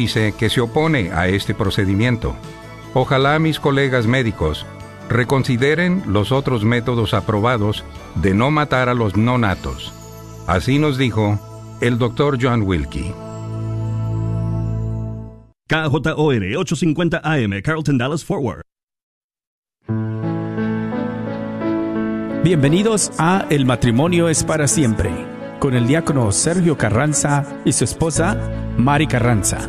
[0.00, 2.34] dice que se opone a este procedimiento.
[2.94, 4.64] Ojalá mis colegas médicos
[5.10, 7.84] reconsideren los otros métodos aprobados
[8.14, 9.92] de no matar a los no natos.
[10.46, 11.38] Así nos dijo
[11.82, 13.12] el doctor John Wilkie.
[15.68, 18.62] KJOR 850 AM, Carlton Dallas Forward.
[22.42, 25.10] Bienvenidos a El matrimonio es para siempre,
[25.58, 28.34] con el diácono Sergio Carranza y su esposa
[28.78, 29.68] Mari Carranza.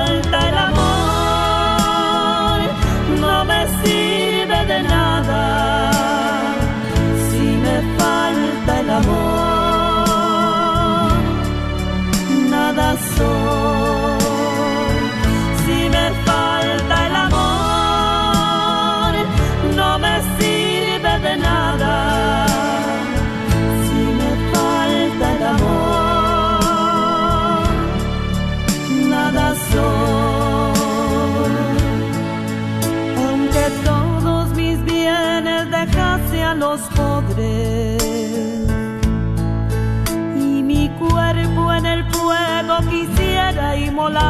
[42.89, 44.21] quisiera inmolar,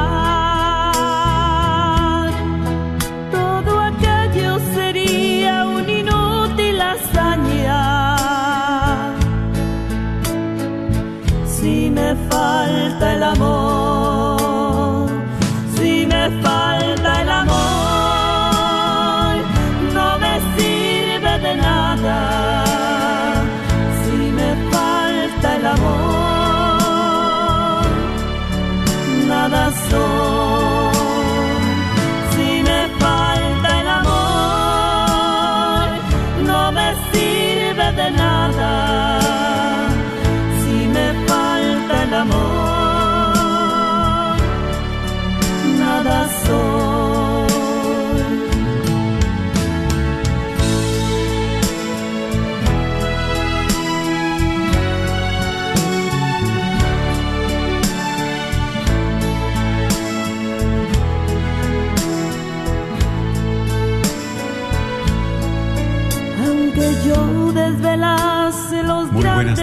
[3.31, 8.17] todo aquello sería un inútil hazaña.
[11.45, 13.90] Si me falta el amor,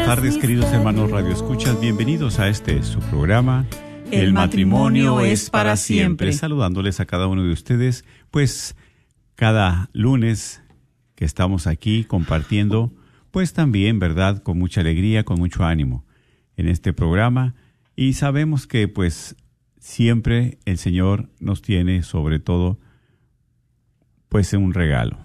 [0.09, 1.11] tardes, queridos hermanos.
[1.11, 1.79] Radio Escuchas.
[1.79, 3.67] Bienvenidos a este su programa.
[4.11, 6.33] El matrimonio es para siempre.
[6.33, 8.75] Saludándoles a cada uno de ustedes, pues
[9.35, 10.63] cada lunes
[11.15, 12.91] que estamos aquí compartiendo,
[13.31, 14.43] pues también, ¿verdad?
[14.43, 16.07] Con mucha alegría, con mucho ánimo
[16.57, 17.55] en este programa.
[17.95, 19.37] Y sabemos que pues
[19.79, 22.81] siempre el Señor nos tiene sobre todo
[24.31, 25.19] pues un regalo.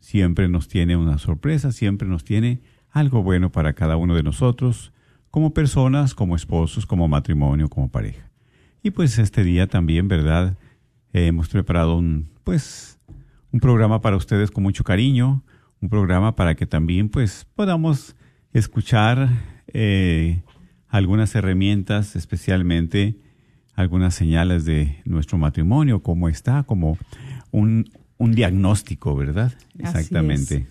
[0.00, 2.62] Siempre nos tiene una sorpresa, siempre nos tiene
[2.98, 4.92] algo bueno para cada uno de nosotros,
[5.30, 8.30] como personas, como esposos, como matrimonio, como pareja.
[8.82, 10.56] Y pues este día también, ¿verdad?
[11.12, 12.98] Eh, hemos preparado un, pues,
[13.52, 15.42] un programa para ustedes con mucho cariño,
[15.80, 18.16] un programa para que también, pues, podamos
[18.52, 19.28] escuchar
[19.68, 20.42] eh,
[20.88, 23.16] algunas herramientas, especialmente
[23.74, 26.98] algunas señales de nuestro matrimonio, cómo está, como
[27.52, 29.52] un, un diagnóstico, ¿verdad?
[29.82, 30.66] Así Exactamente.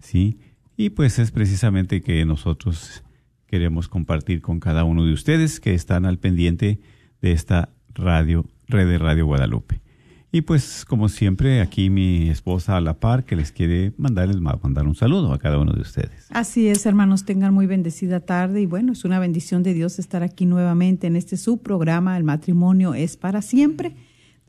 [0.00, 0.38] Sí.
[0.80, 3.02] Y pues es precisamente que nosotros
[3.46, 6.80] queremos compartir con cada uno de ustedes que están al pendiente
[7.20, 9.82] de esta radio, red de Radio Guadalupe.
[10.32, 14.86] Y pues, como siempre, aquí mi esposa a la par que les quiere mandarles mandar
[14.86, 16.28] un saludo a cada uno de ustedes.
[16.30, 20.22] Así es, hermanos, tengan muy bendecida tarde y bueno, es una bendición de Dios estar
[20.22, 23.96] aquí nuevamente en este subprograma El matrimonio es para siempre,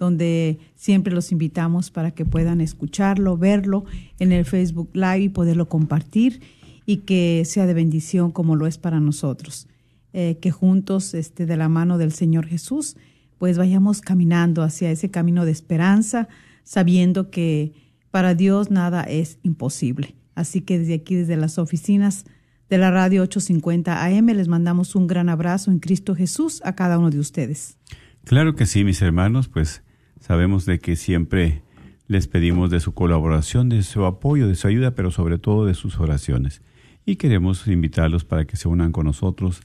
[0.02, 3.86] donde siempre los invitamos para que puedan escucharlo, verlo
[4.18, 6.42] en el Facebook Live y poderlo compartir
[6.88, 9.68] y que sea de bendición como lo es para nosotros.
[10.14, 12.98] Eh, que juntos, este, de la mano del Señor Jesús,
[13.38, 16.28] pues vayamos caminando hacia ese camino de esperanza,
[16.64, 17.74] sabiendo que
[18.10, 20.16] para Dios nada es imposible.
[20.34, 22.26] Así que desde aquí, desde las oficinas
[22.72, 26.98] de la radio 850 AM, les mandamos un gran abrazo en Cristo Jesús a cada
[26.98, 27.78] uno de ustedes.
[28.24, 29.84] Claro que sí, mis hermanos, pues
[30.32, 31.62] sabemos de que siempre
[32.08, 35.74] Les pedimos de su colaboración, de su apoyo, de su ayuda, pero sobre todo de
[35.74, 36.62] sus oraciones.
[37.06, 39.60] Y queremos invitarlos para que se unan con nosotros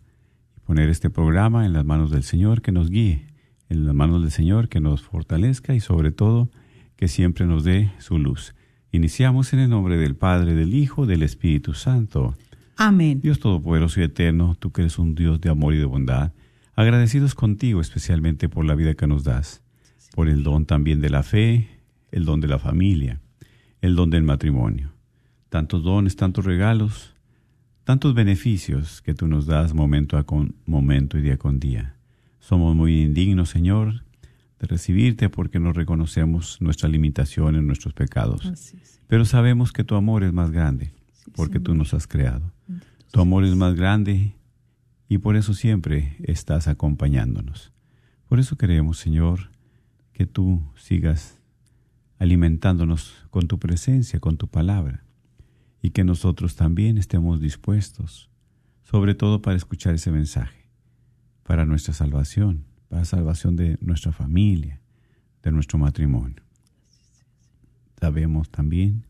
[0.57, 3.29] y poner este programa en las manos del Señor que nos guíe,
[3.69, 6.51] en las manos del Señor que nos fortalezca y sobre todo
[6.97, 8.57] que siempre nos dé su luz.
[8.91, 12.37] Iniciamos en el nombre del Padre, del Hijo, del Espíritu Santo.
[12.77, 13.21] Amén.
[13.21, 16.33] Dios Todopoderoso y Eterno, tú que eres un Dios de amor y de bondad,
[16.75, 19.63] agradecidos contigo especialmente por la vida que nos das,
[20.17, 21.69] por el don también de la fe,
[22.11, 23.21] el don de la familia,
[23.83, 24.95] el don del matrimonio.
[25.51, 27.15] Tantos dones, tantos regalos,
[27.85, 31.97] tantos beneficios que tú nos das momento a con, momento y día con día.
[32.41, 34.05] Somos muy indignos, Señor,
[34.59, 38.73] de recibirte porque no reconocemos nuestras limitaciones, nuestros pecados.
[39.09, 40.95] Pero sabemos que tu amor es más grande
[41.35, 42.55] porque tú nos has creado.
[43.11, 44.35] Tu amor es más grande
[45.11, 47.71] y por eso siempre estás acompañándonos.
[48.29, 49.51] Por eso queremos, Señor,
[50.17, 51.39] que tú sigas
[52.19, 55.05] alimentándonos con tu presencia, con tu palabra,
[55.83, 58.31] y que nosotros también estemos dispuestos,
[58.83, 60.71] sobre todo para escuchar ese mensaje,
[61.43, 64.81] para nuestra salvación, para la salvación de nuestra familia,
[65.43, 66.43] de nuestro matrimonio.
[68.01, 69.05] Sabemos también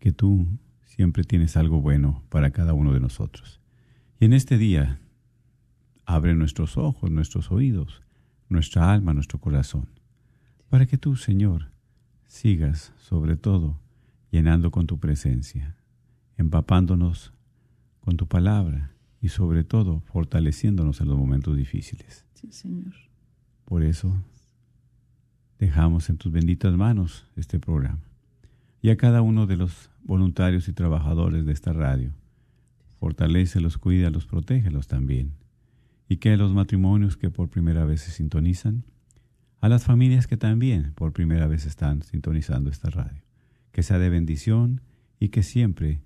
[0.00, 0.48] que tú
[0.82, 3.60] siempre tienes algo bueno para cada uno de nosotros.
[4.18, 4.98] Y en este día,
[6.04, 8.02] abre nuestros ojos, nuestros oídos,
[8.48, 9.86] nuestra alma, nuestro corazón,
[10.72, 11.66] para que tú, Señor,
[12.26, 13.78] sigas sobre todo
[14.30, 15.76] llenando con tu presencia,
[16.38, 17.34] empapándonos
[18.00, 18.90] con tu palabra
[19.20, 22.24] y sobre todo fortaleciéndonos en los momentos difíciles.
[22.32, 22.94] Sí, Señor.
[23.66, 24.16] Por eso
[25.58, 28.00] dejamos en tus benditas manos este programa
[28.80, 32.14] y a cada uno de los voluntarios y trabajadores de esta radio.
[32.98, 35.32] Fortalécelos, cuídalos, protégelos también.
[36.08, 38.84] Y que los matrimonios que por primera vez se sintonizan,
[39.62, 43.22] a las familias que también por primera vez están sintonizando esta radio,
[43.70, 44.82] que sea de bendición
[45.20, 46.02] y que siempre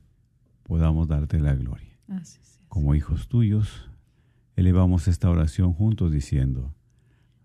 [0.62, 1.98] podamos darte la gloria.
[2.06, 2.60] Así es.
[2.68, 3.88] Como hijos tuyos,
[4.56, 6.74] elevamos esta oración juntos diciendo,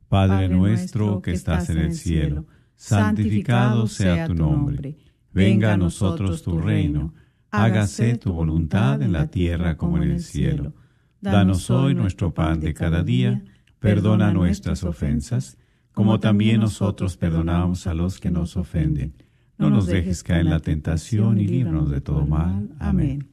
[0.09, 4.97] Padre, nuestro que estás en el cielo, santificado sea tu nombre.
[5.31, 7.13] Venga a nosotros tu reino.
[7.51, 10.73] Hágase tu voluntad en la tierra como en el cielo.
[11.21, 13.45] Danos hoy nuestro pan de cada día.
[13.79, 15.57] Perdona nuestras ofensas,
[15.93, 19.13] como también nosotros perdonamos a los que nos ofenden.
[19.57, 22.69] No nos dejes caer en la tentación y líbranos de todo mal.
[22.79, 23.29] Amén.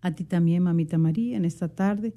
[0.00, 2.14] A ti también, mamita María, en esta tarde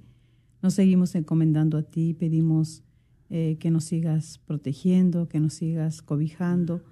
[0.62, 2.84] nos seguimos encomendando a ti, pedimos
[3.30, 6.84] eh, que nos sigas protegiendo, que nos sigas cobijando,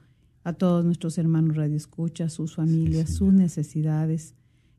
[0.43, 4.35] a todos nuestros hermanos radioescuchas, sus familias, sus necesidades,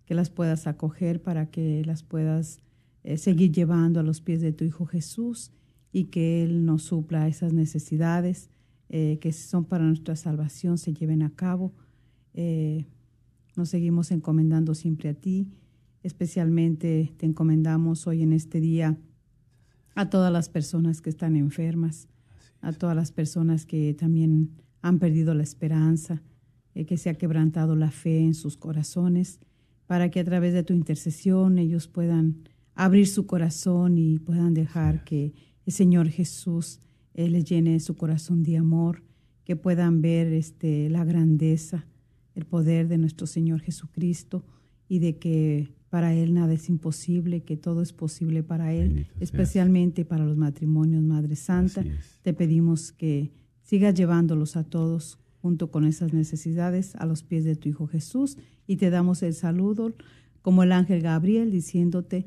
[0.06, 2.60] que las puedas acoger para que las puedas
[3.04, 5.52] eh, seguir llevando a los pies de tu Hijo Jesús
[5.92, 8.50] y que Él nos supla esas necesidades
[8.92, 11.72] eh, que son para nuestra salvación, se lleven a cabo.
[12.34, 12.86] Eh,
[13.54, 15.48] nos seguimos encomendando siempre a ti,
[16.02, 18.98] especialmente te encomendamos hoy en este día
[19.94, 22.08] a todas las personas que están enfermas,
[22.60, 24.50] a todas las personas que también
[24.82, 26.22] han perdido la esperanza,
[26.74, 29.38] eh, que se ha quebrantado la fe en sus corazones,
[29.86, 32.42] para que a través de tu intercesión ellos puedan
[32.74, 35.32] abrir su corazón y puedan dejar que
[35.70, 36.80] el Señor Jesús
[37.14, 39.04] eh, les llene su corazón de amor,
[39.44, 41.86] que puedan ver este, la grandeza,
[42.34, 44.44] el poder de nuestro Señor Jesucristo
[44.88, 50.04] y de que para Él nada es imposible, que todo es posible para Él, especialmente
[50.04, 51.84] para los matrimonios, Madre Santa.
[52.22, 53.30] Te pedimos que
[53.62, 58.38] sigas llevándolos a todos junto con esas necesidades a los pies de tu Hijo Jesús
[58.66, 59.94] y te damos el saludo
[60.42, 62.26] como el ángel Gabriel diciéndote,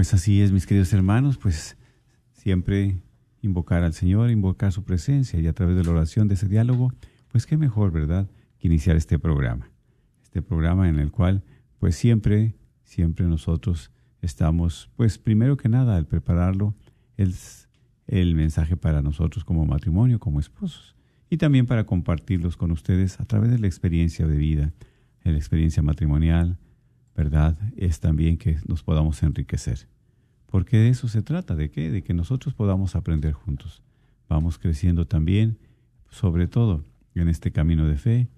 [0.00, 1.76] Pues así es, mis queridos hermanos, pues
[2.32, 3.02] siempre
[3.42, 6.90] invocar al Señor, invocar su presencia y a través de la oración, de ese diálogo,
[7.28, 8.26] pues qué mejor, ¿verdad?,
[8.58, 9.70] que iniciar este programa.
[10.22, 11.44] Este programa en el cual,
[11.78, 13.90] pues siempre, siempre nosotros
[14.22, 16.74] estamos, pues primero que nada, al prepararlo,
[17.18, 17.68] es
[18.06, 20.96] el mensaje para nosotros como matrimonio, como esposos,
[21.28, 24.72] y también para compartirlos con ustedes a través de la experiencia de vida,
[25.24, 26.56] la experiencia matrimonial,
[27.16, 27.58] ¿verdad?
[27.76, 29.86] Es también que nos podamos enriquecer.
[30.46, 31.90] Porque de eso se trata, ¿de qué?
[31.90, 33.82] De que nosotros podamos aprender juntos.
[34.28, 35.58] Vamos creciendo también,
[36.08, 38.28] sobre todo en este camino de fe,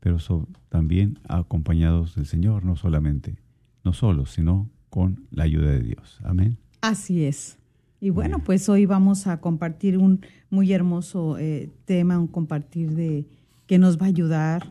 [0.00, 3.36] pero so- también acompañados del Señor, no solamente,
[3.84, 6.18] no solos, sino con la ayuda de Dios.
[6.22, 6.58] Amén.
[6.80, 7.58] Así es.
[8.00, 13.26] Y bueno, pues hoy vamos a compartir un muy hermoso eh, tema, un compartir de
[13.66, 14.70] que nos va a ayudar,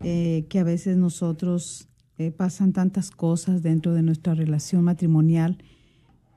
[0.00, 5.58] eh, que a veces nosotros eh, pasan tantas cosas dentro de nuestra relación matrimonial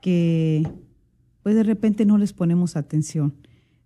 [0.00, 0.66] que
[1.42, 3.34] pues de repente no les ponemos atención.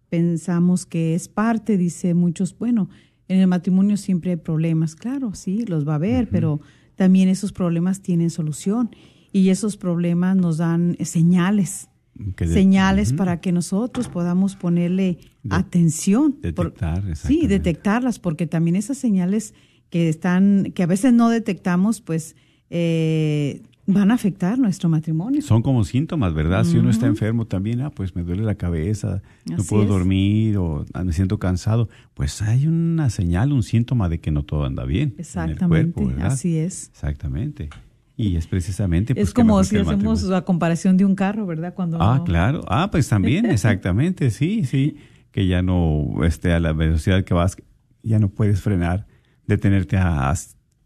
[0.09, 2.89] Pensamos que es parte, dice muchos, bueno,
[3.29, 6.61] en el matrimonio siempre hay problemas, claro, sí, los va a haber, pero
[6.97, 8.91] también esos problemas tienen solución
[9.33, 15.55] y esos problemas nos dan eh, señales, de- señales para que nosotros podamos ponerle De-
[15.57, 16.33] atención.
[16.33, 16.43] Por-
[16.75, 19.55] detectar, sí, detectarlas, porque también esas señales
[19.93, 22.35] que están, que a veces no detectamos, pues
[22.71, 25.43] eh, van a afectar nuestro matrimonio.
[25.43, 26.65] Son como síntomas, ¿verdad?
[26.65, 29.89] Si uno está enfermo también, ah, pues me duele la cabeza, no puedo es.
[29.91, 34.45] dormir o ah, me siento cansado, pues hay una señal, un síntoma de que no
[34.45, 36.33] todo anda bien en el Exactamente, cuerpo, ¿verdad?
[36.33, 36.89] así es.
[36.89, 37.69] Exactamente.
[38.17, 41.75] Y es precisamente pues, es como si hacemos la comparación de un carro, ¿verdad?
[41.75, 42.63] Cuando Ah, claro.
[42.67, 44.97] Ah, pues también, exactamente, sí, sí,
[45.33, 47.57] que ya no esté a la velocidad que vas,
[48.03, 49.07] ya no puedes frenar,
[49.47, 50.35] detenerte a, a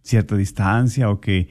[0.03, 1.49] cierta distancia o que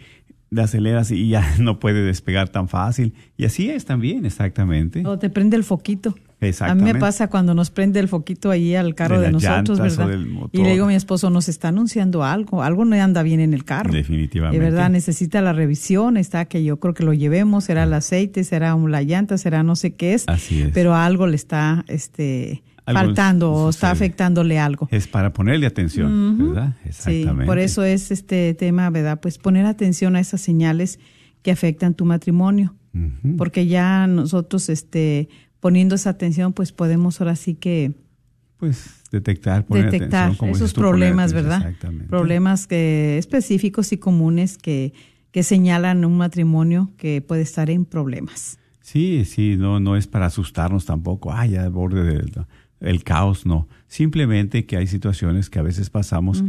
[0.49, 3.13] le aceleras y ya no puede despegar tan fácil.
[3.37, 5.05] Y así es también, exactamente.
[5.05, 6.15] O te prende el foquito.
[6.35, 6.93] A mí Exactamente.
[6.93, 10.09] me pasa cuando nos prende el foquito ahí al carro De nosotros, ¿verdad?
[10.51, 13.53] Y le digo a mi esposo, nos está anunciando algo, algo no anda bien en
[13.53, 13.91] el carro.
[13.91, 14.59] Definitivamente.
[14.59, 18.43] De verdad, necesita la revisión, está que yo creo que lo llevemos, será el aceite,
[18.43, 20.71] será la llanta, será no sé qué es, Así es.
[20.73, 24.87] pero algo le está este, faltando o está afectándole algo.
[24.91, 26.37] Es para ponerle atención.
[26.37, 26.75] ¿verdad?
[26.85, 27.43] Exactamente.
[27.43, 29.19] Sí, por eso es este tema, ¿verdad?
[29.21, 30.99] Pues poner atención a esas señales
[31.41, 32.75] que afectan tu matrimonio,
[33.37, 37.93] porque ya nosotros este poniendo esa atención, pues podemos ahora sí que
[38.57, 41.67] Pues detectar, poner detectar atención, como esos tú, problemas, atención, ¿verdad?
[41.67, 42.09] Exactamente.
[42.09, 44.93] Problemas que específicos y comunes que
[45.35, 48.57] que señalan un matrimonio que puede estar en problemas.
[48.79, 52.31] Sí, sí, no, no es para asustarnos tampoco, ay, ya al borde del
[52.85, 53.67] el caos, no.
[53.87, 56.43] Simplemente que hay situaciones que a veces pasamos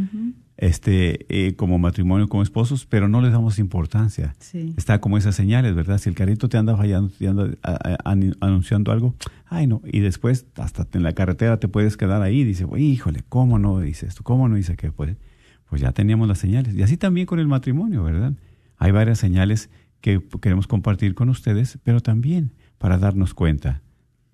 [0.57, 4.33] este, eh, como matrimonio, como esposos, pero no les damos importancia.
[4.39, 4.73] Sí.
[4.75, 5.99] Está como esas señales, ¿verdad?
[5.99, 9.13] Si el carrito te anda fallando, te anda a- a- an- anunciando algo,
[9.45, 13.59] ay no, y después hasta en la carretera te puedes quedar ahí, dice, híjole, ¿cómo
[13.59, 14.23] no dice esto?
[14.23, 15.17] ¿Cómo no dice que puede?
[15.69, 16.73] Pues ya teníamos las señales.
[16.75, 18.33] Y así también con el matrimonio, ¿verdad?
[18.77, 19.69] Hay varias señales
[20.01, 23.81] que queremos compartir con ustedes, pero también para darnos cuenta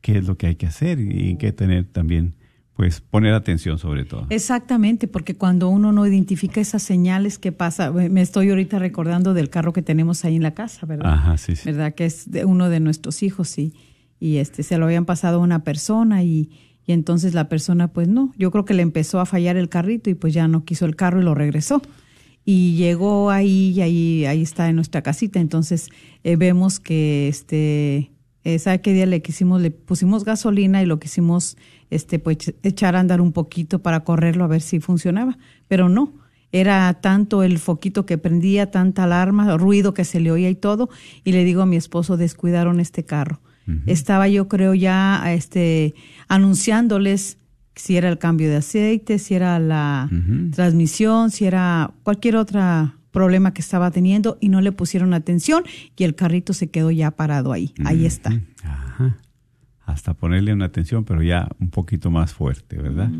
[0.03, 2.35] qué es lo que hay que hacer y qué tener también,
[2.75, 4.27] pues poner atención sobre todo.
[4.29, 9.49] Exactamente, porque cuando uno no identifica esas señales que pasa, me estoy ahorita recordando del
[9.49, 11.13] carro que tenemos ahí en la casa, ¿verdad?
[11.13, 11.61] Ajá, sí, sí.
[11.65, 11.95] ¿Verdad?
[11.95, 13.73] Que es de uno de nuestros hijos y,
[14.19, 16.49] y este se lo habían pasado a una persona y,
[16.85, 20.09] y entonces la persona pues no, yo creo que le empezó a fallar el carrito
[20.09, 21.81] y pues ya no quiso el carro y lo regresó.
[22.43, 25.87] Y llegó ahí y ahí, ahí está en nuestra casita, entonces
[26.25, 28.11] eh, vemos que este
[28.43, 29.61] eh, ¿sabe qué día le quisimos?
[29.61, 31.57] Le pusimos gasolina y lo quisimos
[31.89, 36.13] este, pues, echar a andar un poquito para correrlo a ver si funcionaba, pero no.
[36.51, 40.89] Era tanto el foquito que prendía, tanta alarma, ruido que se le oía y todo.
[41.23, 43.41] Y le digo a mi esposo, descuidaron este carro.
[43.85, 45.95] Estaba yo creo ya este,
[46.27, 47.37] anunciándoles
[47.75, 50.09] si era el cambio de aceite, si era la
[50.53, 52.59] transmisión, si era cualquier otro
[53.13, 55.63] problema que estaba teniendo y no le pusieron atención
[55.95, 57.73] y el carrito se quedó ya parado ahí.
[57.85, 58.37] Ahí está.
[58.63, 59.17] Ajá.
[59.85, 63.11] Hasta ponerle una atención, pero ya un poquito más fuerte, ¿verdad?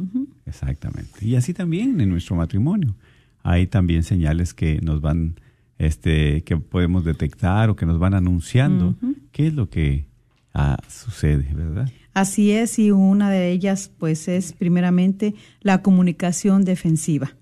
[0.46, 1.26] Exactamente.
[1.26, 2.96] Y así también en nuestro matrimonio.
[3.44, 5.36] Hay también señales que nos van,
[5.78, 8.96] este, que podemos detectar o que nos van anunciando
[9.32, 10.08] qué es lo que
[10.54, 11.90] ah, sucede, ¿verdad?
[12.14, 17.36] Así es, y una de ellas pues es primeramente la comunicación defensiva.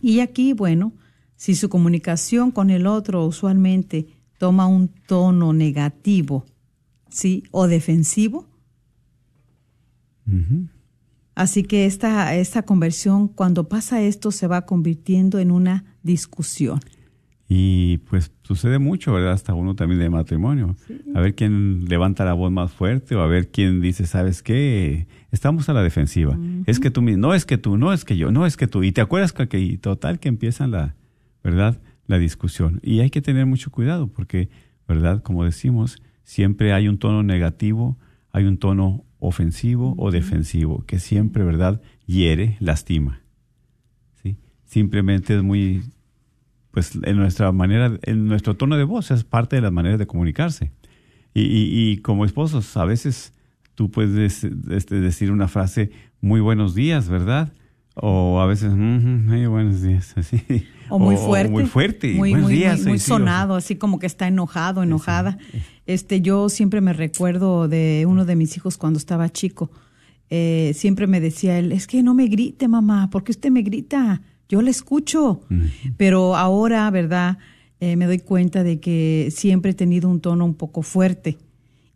[0.00, 0.94] Y aquí, bueno,
[1.42, 4.06] si su comunicación con el otro usualmente
[4.38, 6.46] toma un tono negativo,
[7.08, 7.42] ¿sí?
[7.50, 8.46] O defensivo,
[11.34, 16.78] así que esta, esta conversión, cuando pasa esto, se va convirtiendo en una discusión.
[17.48, 19.32] Y pues sucede mucho, ¿verdad?
[19.32, 20.76] Hasta uno también de matrimonio.
[21.14, 25.08] A ver quién levanta la voz más fuerte o a ver quién dice, ¿sabes qué?
[25.32, 26.38] Estamos a la defensiva.
[26.66, 28.84] Es que tú, no es que tú, no es que yo, no es que tú.
[28.84, 30.94] Y te acuerdas que, que- y total que empiezan la,
[31.42, 31.80] ¿verdad?
[32.06, 32.80] La discusión.
[32.82, 34.48] Y hay que tener mucho cuidado porque,
[34.88, 35.22] ¿verdad?
[35.22, 37.98] Como decimos, siempre hay un tono negativo,
[38.32, 41.80] hay un tono ofensivo o defensivo que siempre, ¿verdad?
[42.06, 43.20] Hiere, lastima.
[44.22, 44.36] ¿Sí?
[44.64, 45.82] Simplemente es muy
[46.70, 50.06] pues en nuestra manera, en nuestro tono de voz, es parte de las maneras de
[50.06, 50.72] comunicarse.
[51.34, 53.34] Y, y- y como esposos, a veces
[53.74, 55.90] tú puedes este, decir una frase,
[56.22, 57.52] muy buenos días, ¿verdad?
[57.94, 60.40] O a veces, "Mm, buenos días, así.
[60.88, 61.50] O muy fuerte.
[61.52, 62.14] muy fuerte.
[62.14, 64.82] Muy, buenos muy, días, muy, muy sí, o sea, sonado, así como que está enojado,
[64.82, 65.38] enojada.
[65.86, 69.70] Este, yo siempre me recuerdo de uno de mis hijos cuando estaba chico.
[70.30, 74.22] Eh, siempre me decía él, es que no me grite, mamá, porque usted me grita,
[74.48, 75.42] yo le escucho.
[75.96, 77.38] Pero ahora, ¿verdad?
[77.80, 81.36] Eh, me doy cuenta de que siempre he tenido un tono un poco fuerte.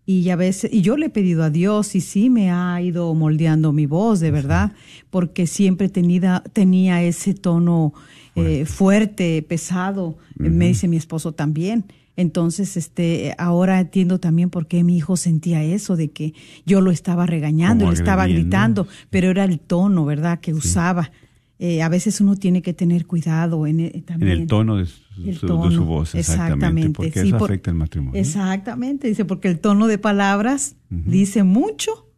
[0.08, 3.12] Y a veces, y yo le he pedido a Dios y sí me ha ido
[3.14, 4.72] moldeando mi voz, de verdad,
[5.10, 7.92] porque siempre tenida, tenía ese tono
[8.36, 10.16] eh, fuerte, pesado.
[10.36, 11.86] Me dice mi esposo también.
[12.16, 16.34] Entonces, este, ahora entiendo también por qué mi hijo sentía eso, de que
[16.64, 21.10] yo lo estaba regañando, Como le estaba gritando, pero era el tono, ¿verdad?, que usaba.
[21.58, 24.32] Eh, a veces uno tiene que tener cuidado en, eh, En también.
[24.42, 27.50] el tono de su, El su- de tono, su voz, exactamente, porque sí, eso por-
[27.50, 28.20] afecta el matrimonio.
[28.20, 32.10] Exactamente, dice, porque el tono de palabras dice mucho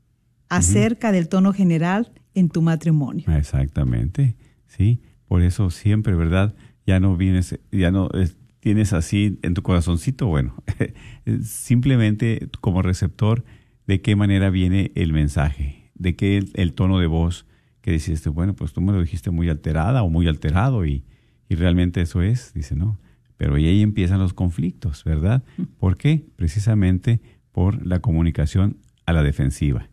[0.48, 3.24] acerca del tono general en tu matrimonio.
[3.36, 4.36] Exactamente,
[4.66, 5.00] sí.
[5.26, 6.54] Por eso siempre, ¿verdad?
[6.86, 8.28] Ya no vienes, ya no eh,
[8.60, 10.54] tienes así en tu corazoncito, bueno,
[11.42, 13.44] simplemente como receptor
[13.86, 17.46] de qué manera viene el mensaje, de qué el, el tono de voz
[17.80, 21.04] que dijiste, bueno, pues tú me lo dijiste muy alterada o muy alterado y,
[21.48, 22.98] y realmente eso es, dice, no.
[23.36, 25.42] Pero y ahí empiezan los conflictos, ¿verdad?
[25.78, 26.26] ¿Por qué?
[26.36, 27.20] Precisamente
[27.52, 28.76] por la comunicación
[29.06, 29.88] a la defensiva.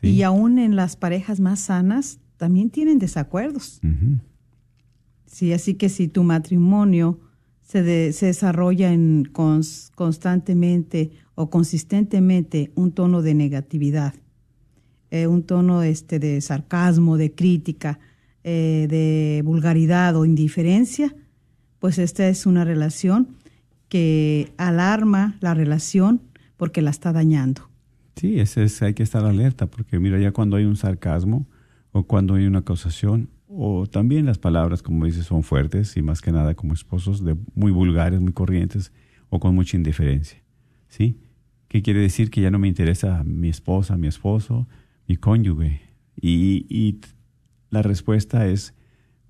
[0.00, 0.08] ¿sí?
[0.08, 3.80] Y aún en las parejas más sanas también tienen desacuerdos.
[5.26, 7.20] Sí, así que si tu matrimonio
[7.62, 14.14] se, de- se desarrolla en cons- constantemente o consistentemente un tono de negatividad,
[15.10, 17.98] eh, un tono este de sarcasmo, de crítica,
[18.44, 21.14] eh, de vulgaridad o indiferencia,
[21.78, 23.36] pues esta es una relación
[23.88, 26.22] que alarma la relación
[26.56, 27.70] porque la está dañando.
[28.16, 31.46] Sí, ese es, hay que estar alerta, porque mira, ya cuando hay un sarcasmo
[31.92, 36.20] o cuando hay una acusación, o también las palabras, como dices, son fuertes y más
[36.20, 38.92] que nada como esposos, de muy vulgares, muy corrientes
[39.28, 40.40] o con mucha indiferencia.
[40.88, 41.18] ¿Sí?
[41.66, 42.30] ¿Qué quiere decir?
[42.30, 44.68] Que ya no me interesa mi esposa, mi esposo,
[45.08, 45.80] mi cónyuge.
[46.20, 47.00] Y,
[47.70, 48.74] la respuesta es,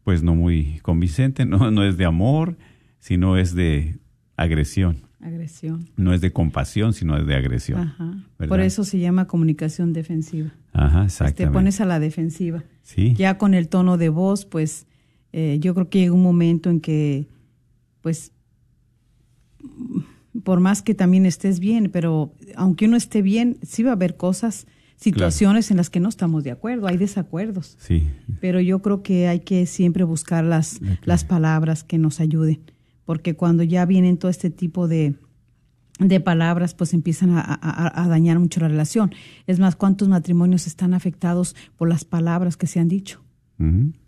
[0.05, 2.57] pues no muy convincente, no, no es de amor,
[2.99, 3.99] sino es de
[4.37, 5.03] agresión.
[5.21, 5.91] Agresión.
[5.97, 7.81] No es de compasión, sino es de agresión.
[7.81, 8.25] Ajá.
[8.49, 10.51] Por eso se llama comunicación defensiva.
[10.73, 11.53] Ajá, Te exactamente.
[11.53, 12.65] pones a la defensiva.
[12.83, 13.15] Sí.
[13.15, 14.87] Ya con el tono de voz, pues
[15.33, 17.29] eh, yo creo que llega un momento en que,
[18.01, 18.33] pues,
[20.43, 24.17] por más que también estés bien, pero aunque uno esté bien, sí va a haber
[24.17, 24.67] cosas,
[25.01, 27.77] situaciones en las que no estamos de acuerdo, hay desacuerdos.
[27.81, 28.09] Sí,
[28.41, 32.61] Pero yo creo que hay que siempre buscar las, las palabras que nos ayuden,
[33.05, 35.15] porque cuando ya vienen todo este tipo de,
[35.99, 39.11] de palabras, pues empiezan a, a- a dañar mucho la relación.
[39.47, 43.21] Es más, ¿cuántos matrimonios están afectados por las palabras que se han dicho?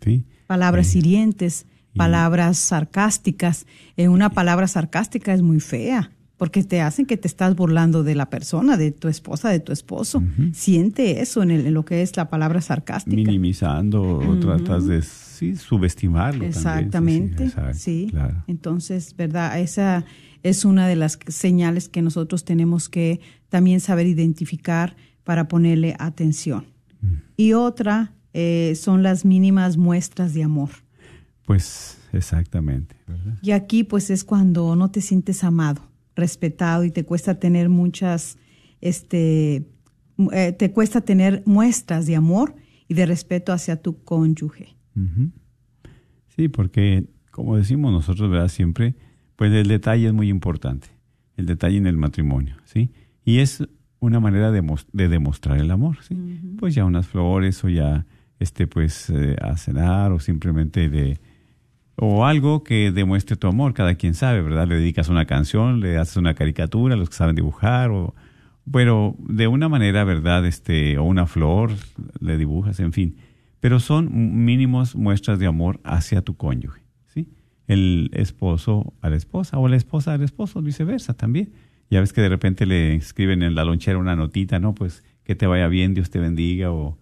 [0.01, 0.25] Sí.
[0.47, 0.99] Palabras Sí.
[0.99, 3.65] hirientes, palabras sarcásticas.
[3.97, 6.11] Eh, una palabra sarcástica es muy fea.
[6.37, 9.71] Porque te hacen que te estás burlando de la persona, de tu esposa, de tu
[9.71, 10.21] esposo.
[10.53, 13.15] Siente eso en, el- en lo que es la palabra sarcástica.
[13.15, 16.49] Minimizando o tratas de sí, subestimarlo.
[16.89, 17.29] también.
[17.29, 18.07] Sí, sí, Exactamente, sí.
[18.09, 18.43] Claro.
[18.47, 19.59] Entonces, ¿verdad?
[19.59, 20.05] Esa
[20.41, 26.65] es una de las señales que nosotros tenemos que también saber identificar para ponerle atención.
[27.37, 30.69] Y otra eh, son las mínimas muestras de amor.
[31.45, 32.95] Pues exactamente.
[33.07, 33.37] ¿verdad?
[33.41, 35.81] Y aquí pues es cuando no te sientes amado,
[36.15, 38.37] respetado y te cuesta tener muchas,
[38.81, 39.67] este,
[40.31, 42.55] eh, te cuesta tener muestras de amor
[42.87, 44.75] y de respeto hacia tu cónyuge.
[46.35, 48.47] Sí, porque como decimos nosotros, ¿verdad?
[48.47, 48.95] Siempre,
[49.35, 50.87] pues el detalle es muy importante.
[51.35, 52.91] El detalle en el matrimonio, ¿sí?
[53.25, 53.63] Y es
[53.99, 56.15] una manera de, de demostrar el amor, ¿sí?
[56.59, 58.05] Pues ya unas flores o ya,
[58.39, 61.19] este, pues, eh, a cenar o simplemente de,
[61.95, 64.67] o algo que demuestre tu amor, cada quien sabe, ¿verdad?
[64.67, 68.15] Le dedicas una canción, le haces una caricatura, los que saben dibujar, o,
[68.71, 70.45] pero de una manera, ¿verdad?
[70.45, 71.71] Este, o una flor,
[72.19, 73.17] le dibujas, en fin.
[73.59, 77.29] Pero son mínimos muestras de amor hacia tu cónyuge, ¿sí?
[77.67, 81.53] El esposo a la esposa, o la esposa al esposo, viceversa también.
[81.89, 84.73] Ya ves que de repente le escriben en la lonchera una notita, ¿no?
[84.73, 86.97] Pues que te vaya bien, Dios te bendiga, o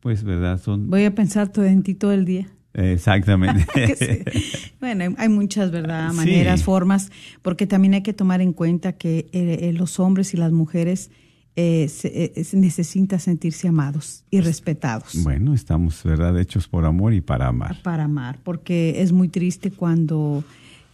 [0.00, 0.58] pues, ¿verdad?
[0.58, 2.48] Son Voy a pensar todo en ti todo el día.
[2.74, 3.66] Exactamente.
[3.96, 4.72] Sí.
[4.80, 6.10] Bueno, hay- muchas, ¿verdad?
[6.10, 6.16] Sí.
[6.16, 7.10] Maneras, formas,
[7.42, 11.10] porque también hay que tomar en cuenta que eh, eh, los hombres y las mujeres
[11.56, 16.38] eh, se, eh, se necesitan sentirse amados y respetados Bueno, estamos, ¿verdad?
[16.38, 17.82] Hechos por amor y para amar.
[17.82, 20.44] para amar, porque es muy triste cuando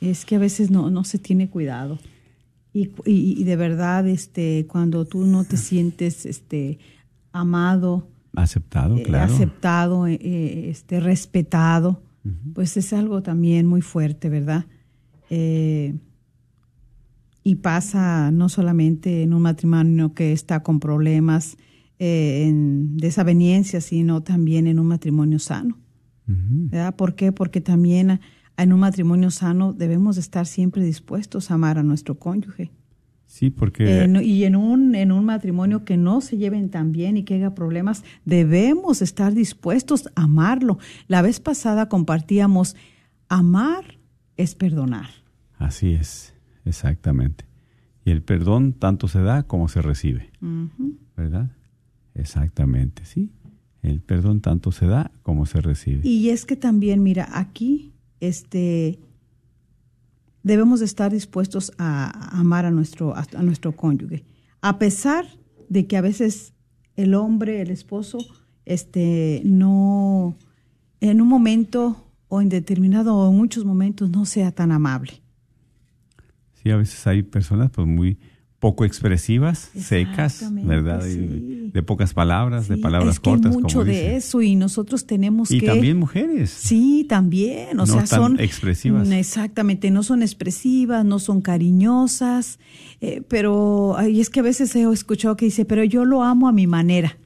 [0.01, 1.99] es que a veces no, no se tiene cuidado.
[2.73, 6.79] Y, y- y de verdad, este, cuando tú no te sientes este,
[7.33, 9.33] amado, Aceptado, eh, claro.
[9.33, 12.03] aceptado, eh, eh, este, respetado,
[12.55, 14.66] pues es algo también muy fuerte, ¿verdad?
[15.31, 15.94] Eh,
[17.44, 21.57] y pasa no solamente en un matrimonio que está con problemas
[22.01, 25.79] eh, en desaveniencia, sino también en un matrimonio sano.
[26.27, 26.96] ¿verdad?
[26.96, 27.31] ¿Por qué?
[27.31, 28.18] Porque también
[28.57, 32.72] en un matrimonio sano debemos estar siempre dispuestos a amar a nuestro cónyuge.
[33.37, 37.18] Sí, porque En- y en un, en un matrimonio que no se lleven tan bien
[37.18, 40.79] y que haya problemas, debemos estar dispuestos a amarlo.
[41.07, 42.77] La vez pasada compartíamos,
[43.29, 43.99] amar
[44.38, 45.09] es perdonar.
[45.59, 46.33] así es,
[46.64, 47.44] exactamente.
[48.07, 50.31] Y el perdón tanto se da como se recibe.
[51.14, 51.51] ¿verdad?
[52.14, 53.31] Exactamente, sí.
[53.83, 56.01] El perdón tanto se da como se recibe.
[56.09, 58.99] Y es que también, mira, aquí este,
[60.47, 64.25] debemos de estar dispuestos a, amar a nuestro, a nuestro cónyuge.
[64.61, 65.27] A pesar
[65.69, 66.55] de que a veces
[66.95, 68.19] el hombre, el esposo,
[68.65, 70.37] este, no,
[71.01, 75.21] en un momento o en determinado o en muchos momentos no sea tan amable.
[76.63, 78.17] Sí, a veces hay personas pues muy
[78.59, 81.05] poco expresivas, secas, ¿verdad?
[81.07, 81.71] Y sí.
[81.73, 85.07] de pocas palabras, de palabras es que hay cortas, mucho como de eso y nosotros
[85.07, 86.51] tenemos Y que también mujeres.
[86.51, 89.11] Sí, también, o No sea, tan son expresivas.
[89.11, 92.59] Exactamente, no son expresivas, no son cariñosas,
[93.01, 96.49] eh, pero ay, es que a veces he escuchado que dice, pero yo lo amo
[96.49, 97.19] a mi manera.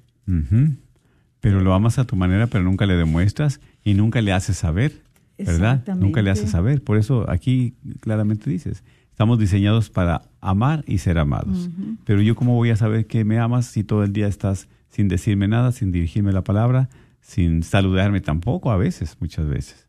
[1.41, 5.03] Pero lo amas a tu manera, pero nunca le demuestras y nunca le haces saber,
[5.39, 5.87] ¿verdad?
[5.97, 6.83] Nunca le haces saber.
[6.83, 8.83] Por eso aquí claramente dices,
[9.21, 11.69] estamos diseñados para amar y ser amados.
[12.07, 15.09] Pero yo cómo voy a saber que me amas si todo el día estás sin
[15.09, 16.89] decirme nada, sin dirigirme la palabra,
[17.21, 19.89] sin saludarme tampoco a veces, muchas veces.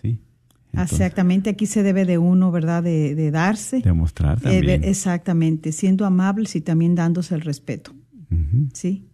[0.00, 0.20] ¿Sí?
[0.72, 2.84] Entonces, Exactamente, aquí se debe de uno, ¿verdad?
[2.84, 3.80] De, de darse.
[3.80, 4.84] Demostrar Eh, también.
[4.84, 7.92] exactamente, siendo amables y también dándose el respeto.
[8.74, 9.08] Sí.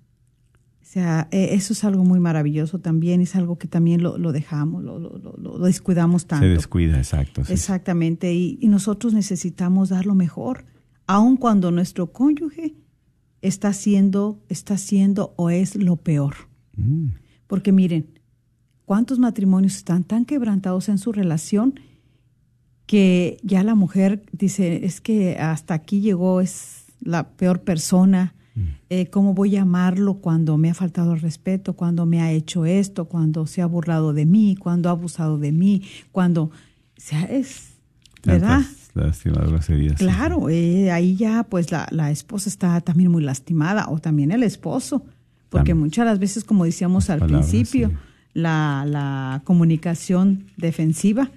[0.95, 4.31] O sea, eh, eso es algo muy maravilloso también, es algo que también lo, lo
[4.31, 6.45] dejamos, lo, lo- lo- lo descuidamos tanto.
[6.47, 7.45] Se descuida, exacto.
[7.45, 7.53] sí.
[7.53, 10.67] Exactamente, y, y nosotros necesitamos dar lo mejor,
[11.09, 12.77] aun cuando nuestro cónyuge
[13.43, 16.35] está haciendo, está haciendo o es lo peor.
[16.77, 17.09] Mm.
[17.49, 18.07] Porque miren,
[18.85, 21.75] cuántos matrimonios están tan quebrantados en su relación
[22.87, 28.35] que ya la mujer dice, es que hasta aquí llegó, es la peor persona,
[28.91, 32.65] eh, ¿cómo voy a amarlo cuando me ha faltado el respeto, cuando me ha hecho
[32.67, 36.51] esto, cuando se ha burlado de mí, cuando ha abusado de mí, cuando, o
[36.97, 37.71] sea, es,
[38.25, 38.61] ¿verdad?
[39.69, 39.99] Heridas.
[39.99, 40.05] sí.
[40.05, 44.45] Claro, eh, ahí ya pues la, la esposa está también muy lastimada o también el
[44.45, 45.01] esposo,
[45.51, 45.79] porque También.
[45.79, 47.95] muchas las veces, como decíamos Las al palabras, principio, sí.
[48.35, 51.31] la, la comunicación defensiva,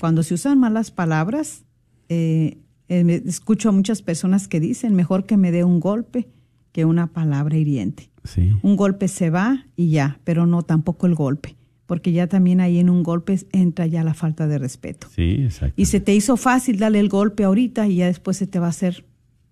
[0.00, 1.64] cuando se usan malas palabras,
[2.08, 2.58] eh,
[2.88, 6.28] eh, escucho a muchas personas que dicen, mejor que me dé un golpe
[6.72, 8.10] que una palabra hiriente.
[8.24, 8.52] Sí.
[8.62, 11.56] Un golpe se va y ya, pero no tampoco el golpe,
[11.86, 15.08] porque ya también ahí en un golpe entra ya la falta de respeto.
[15.14, 15.74] Sí, exacto.
[15.76, 18.66] Y se te hizo fácil darle el golpe ahorita y ya después se te va
[18.66, 19.04] a hacer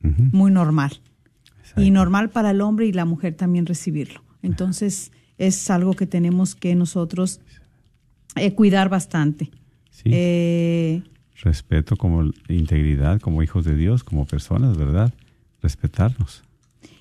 [0.03, 1.01] muy normal.
[1.59, 1.83] Exacto.
[1.83, 4.23] Y normal para el hombre y la mujer también recibirlo.
[4.43, 7.41] Entonces es algo que tenemos que nosotros
[8.37, 9.51] eh, cuidar bastante.
[9.91, 10.11] Sí.
[10.13, 11.03] Eh,
[11.43, 15.13] Respeto como integridad, como hijos de Dios, como personas, ¿verdad?
[15.63, 16.43] Respetarnos.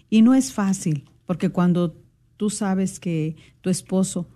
[0.10, 1.96] Y no es fácil, porque cuando
[2.38, 4.28] tú sabes que tu esposo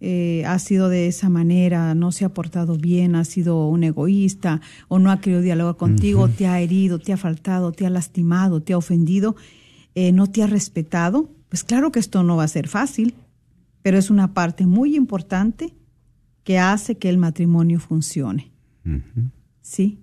[0.00, 4.62] eh, ha sido de esa manera, no se ha portado bien, ha sido un egoísta
[4.88, 8.62] o no ha querido dialogar contigo, te ha herido, te ha faltado, te ha lastimado,
[8.62, 9.36] te ha ofendido,
[9.94, 13.14] eh, no te ha respetado, pues claro que esto no va a ser fácil,
[13.82, 15.74] pero es una parte muy importante
[16.44, 18.50] que hace que el matrimonio funcione.
[19.60, 19.98] Sí.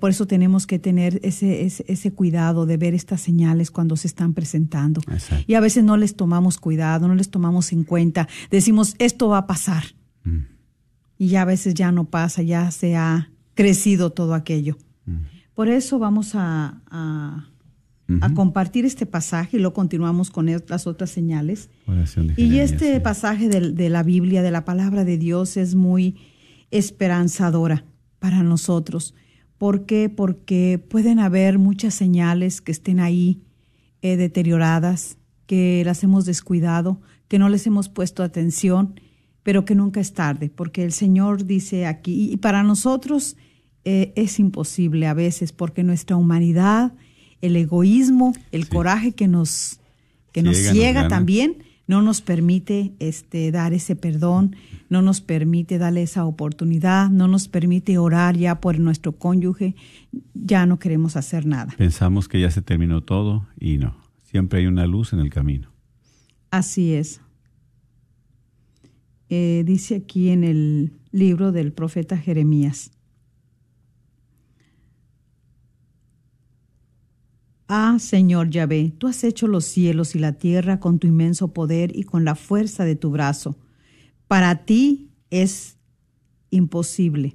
[0.00, 4.06] Por eso tenemos que tener ese, ese, ese cuidado de ver estas señales cuando se
[4.06, 5.00] están presentando.
[5.10, 5.44] Exacto.
[5.48, 8.28] Y a veces no les tomamos cuidado, no les tomamos en cuenta.
[8.50, 9.82] Decimos, esto va a pasar.
[10.22, 10.38] Mm.
[11.18, 14.76] Y ya a veces ya no pasa, ya se ha crecido todo aquello.
[15.54, 17.48] Por eso vamos a, a,
[18.20, 21.70] a compartir este pasaje y lo continuamos con el- las otras señales.
[22.36, 23.00] Y este sí.
[23.00, 26.16] pasaje de, la Biblia, de la palabra de Dios, es muy
[26.88, 27.84] esperanzadora
[28.18, 29.14] para nosotros.
[29.64, 30.10] ¿Por qué?
[30.10, 33.40] Porque pueden haber muchas señales que estén ahí
[34.02, 39.00] eh, deterioradas, que las hemos descuidado, que no les hemos puesto atención,
[39.42, 43.38] pero que nunca es tarde, porque el Señor dice aquí, y para nosotros
[43.86, 46.92] eh, es imposible a veces, porque nuestra humanidad,
[47.40, 49.80] el egoísmo, el coraje que nos,
[50.32, 51.08] que nos Ciega, nos ciega gana.
[51.08, 54.56] también, no nos permite este, dar ese perdón,
[54.88, 59.74] no nos permite darle esa oportunidad, no nos permite orar ya por nuestro cónyuge,
[60.34, 61.74] ya no queremos hacer nada.
[61.76, 63.96] Pensamos que ya se terminó todo y no.
[64.22, 65.68] Siempre hay una luz en el camino.
[66.50, 67.20] Así es.
[69.28, 72.92] eh, dice aquí en el libro del profeta Jeremías.
[77.66, 81.96] Ah, Señor Yahvé, tú has hecho los cielos y la tierra con tu inmenso poder
[81.96, 83.56] y con la fuerza de tu brazo.
[84.28, 85.78] Para ti es
[86.50, 87.34] imposible.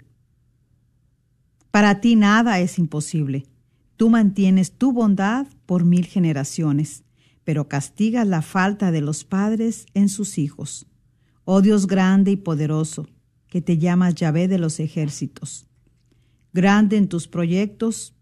[1.71, 3.47] Para ti nada es imposible.
[3.97, 7.03] Tú mantienes tu bondad por mil generaciones,
[7.43, 10.85] pero castigas la falta de los padres en sus hijos.
[11.43, 13.07] Oh Dios grande y poderoso,
[13.47, 15.67] que te llamas Yahvé de los ejércitos.
[16.53, 18.15] Grande en tus proyectos,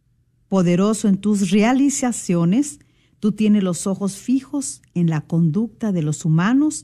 [0.49, 2.79] poderoso en tus realizaciones,
[3.19, 6.83] tú tienes los ojos fijos en la conducta de los humanos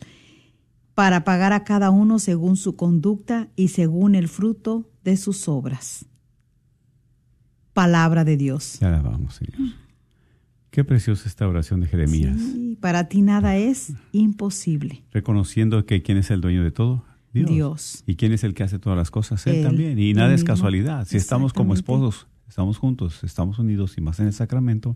[0.96, 6.06] para pagar a cada uno según su conducta y según el fruto de sus obras.
[7.74, 8.78] Palabra de Dios.
[8.80, 9.74] Ya la vamos, Señor.
[10.70, 12.38] Qué preciosa esta oración de Jeremías.
[12.40, 15.04] Sí, para ti nada es imposible.
[15.12, 17.06] Reconociendo que quién es el dueño de todo.
[17.32, 17.50] Dios.
[17.50, 18.04] Dios.
[18.06, 19.46] ¿Y quién es el que hace todas las cosas?
[19.48, 19.98] Él, Él, también.
[19.98, 21.08] Y nada es casualidad.
[21.08, 24.96] Si estamos como esposos, estamos juntos, estamos unidos y más en el sacramento,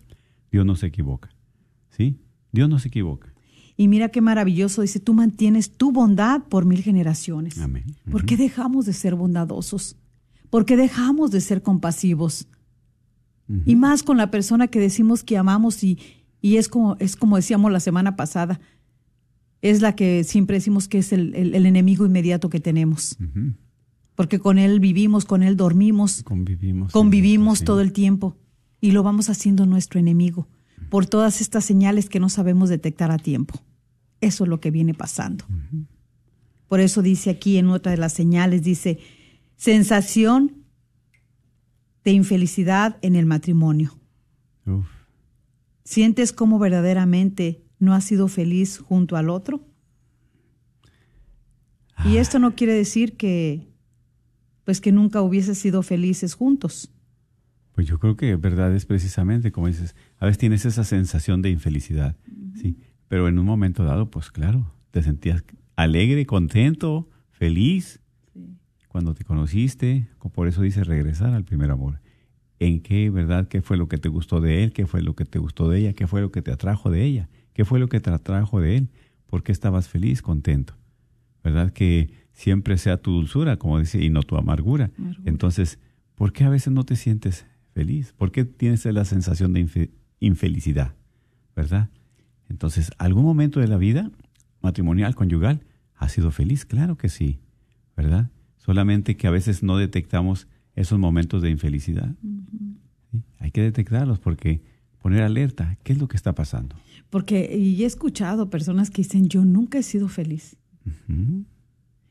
[0.52, 1.30] Dios no se equivoca.
[1.90, 2.20] ¿Sí?
[2.52, 3.34] Dios no se equivoca.
[3.76, 7.58] Y mira qué maravilloso, dice, tú mantienes tu bondad por mil generaciones.
[7.60, 7.86] Amén.
[8.12, 9.96] ¿Por qué dejamos de ser bondadosos?
[10.52, 12.48] ¿Por qué dejamos de ser compasivos?
[13.66, 15.98] Y más con la persona que decimos que amamos y,
[16.42, 18.60] y es, como, es como decíamos la semana pasada,
[19.64, 23.18] es la que siempre decimos que es el, el- el enemigo inmediato que tenemos.
[24.18, 27.60] Porque con él vivimos, con él dormimos, Convivimos.
[27.60, 27.66] sí.
[27.66, 28.36] todo el tiempo
[28.82, 30.48] y lo vamos haciendo nuestro enemigo
[30.90, 33.62] por todas estas señales que no sabemos detectar a tiempo.
[34.20, 35.46] Eso es lo que viene pasando.
[36.68, 38.98] Por eso dice aquí en otra de las señales, dice,
[39.56, 40.64] sensación
[42.04, 44.00] de infelicidad en el matrimonio.
[44.66, 44.88] Uf.
[45.84, 49.62] ¿Sientes cómo verdaderamente no has sido feliz junto al otro?
[52.04, 53.68] Y esto no quiere decir que
[54.68, 56.92] pues que nunca hubieses sido felices juntos.
[57.72, 61.50] Pues yo creo que verdad es precisamente como dices, a veces tienes esa sensación de
[61.52, 62.18] infelicidad,
[62.54, 62.78] sí,
[63.08, 65.46] pero en un momento dado, pues claro, te sentías
[65.78, 68.02] alegre, contento, feliz
[68.90, 72.02] cuando te conociste, co- por eso dice regresar al primer amor.
[72.60, 75.24] ¿En qué, verdad, qué fue lo que te gustó de él, qué fue lo que
[75.24, 77.88] te gustó de ella, qué fue lo que te atrajo de ella, qué fue lo
[77.88, 78.90] que te atrajo de él,
[79.28, 80.74] por qué estabas feliz, contento?
[81.42, 84.92] ¿Verdad que siempre sea tu dulzura, como dice, y no tu amargura?
[84.98, 85.30] Amargura.
[85.30, 85.80] Entonces,
[86.14, 88.14] ¿por qué a veces no te sientes feliz?
[88.16, 90.94] ¿Por qué tienes la sensación de infe- infelicidad?
[91.56, 91.90] ¿Verdad?
[92.48, 94.12] Entonces, ¿algún momento de la vida
[94.62, 95.64] matrimonial, conyugal,
[95.96, 96.64] has sido feliz?
[96.66, 97.40] Claro que sí,
[97.96, 98.30] ¿verdad?
[98.58, 102.14] Solamente que a veces no detectamos esos momentos de infelicidad.
[103.12, 103.24] ¿sí?
[103.40, 104.62] Hay que detectarlos porque
[105.02, 106.76] poner alerta, ¿qué es lo que está pasando?
[107.10, 110.56] Porque y he escuchado personas que dicen, yo nunca he sido feliz.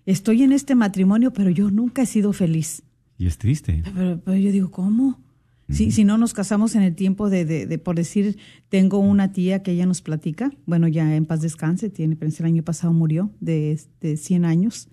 [0.06, 2.82] Estoy en este matrimonio, pero yo nunca he sido feliz.
[3.18, 3.82] Y es triste.
[3.94, 5.20] Pero, pero yo digo, ¿cómo?
[5.68, 8.38] Si, si no nos casamos en el tiempo de, de, de, por decir,
[8.68, 12.46] tengo una tía que ella nos platica, bueno, ya en paz descanse, tiene, pensé el
[12.46, 14.88] año pasado murió de, de 100 años,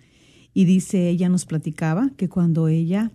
[0.51, 3.11] y dice, ella nos platicaba que cuando ella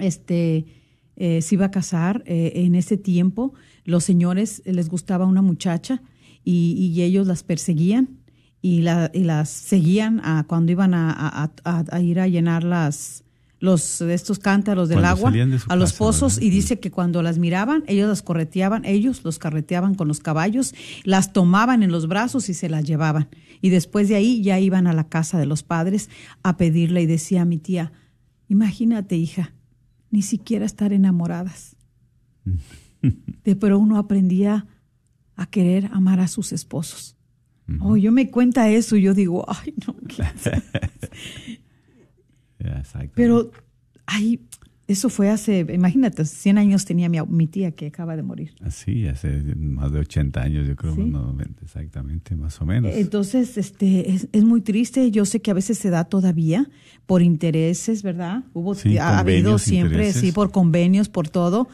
[0.00, 0.66] este,
[1.14, 5.42] eh, se iba a casar, eh, en ese tiempo los señores eh, les gustaba una
[5.42, 6.02] muchacha
[6.44, 8.15] y, y ellos las perseguían
[8.68, 12.64] y, la, y las seguían a, cuando iban a, a- a- a ir a llenar
[12.64, 13.22] las
[13.58, 16.46] los de estos cántaros del Cuando agua de a los pozos ¿verdad?
[16.46, 20.74] y dice que cuando las miraban ellos las correteaban ellos los carreteaban con los caballos
[21.04, 23.28] las tomaban en los brazos y se las llevaban.
[23.62, 26.10] Y después de ahí ya iban a la casa de los padres
[26.42, 27.92] a pedirle y decía mi tía
[28.48, 29.54] imagínate hija
[30.10, 31.76] ni siquiera estar enamoradas
[33.44, 34.66] de, pero uno aprendía
[35.36, 37.15] a querer amar a sus esposos
[37.80, 39.96] oh yo me cuenta eso y yo digo ay no.
[43.14, 43.50] Pero,
[44.06, 44.40] ay,
[44.88, 48.54] eso fue hace, imagínate, 100 años tenía mi, mi tía que acaba de morir.
[48.62, 51.02] Así, hace más de 80 años, yo creo, Sí.
[51.02, 52.92] no, 90, exactamente, más o menos.
[52.94, 55.10] Entonces, este, es, es muy triste.
[55.10, 56.68] Yo sé que a veces se da todavía
[57.06, 58.44] por intereses, ¿verdad?
[58.52, 60.20] Hubo, Sí, ha habido siempre, intereses.
[60.22, 61.68] sí, por convenios, por todo,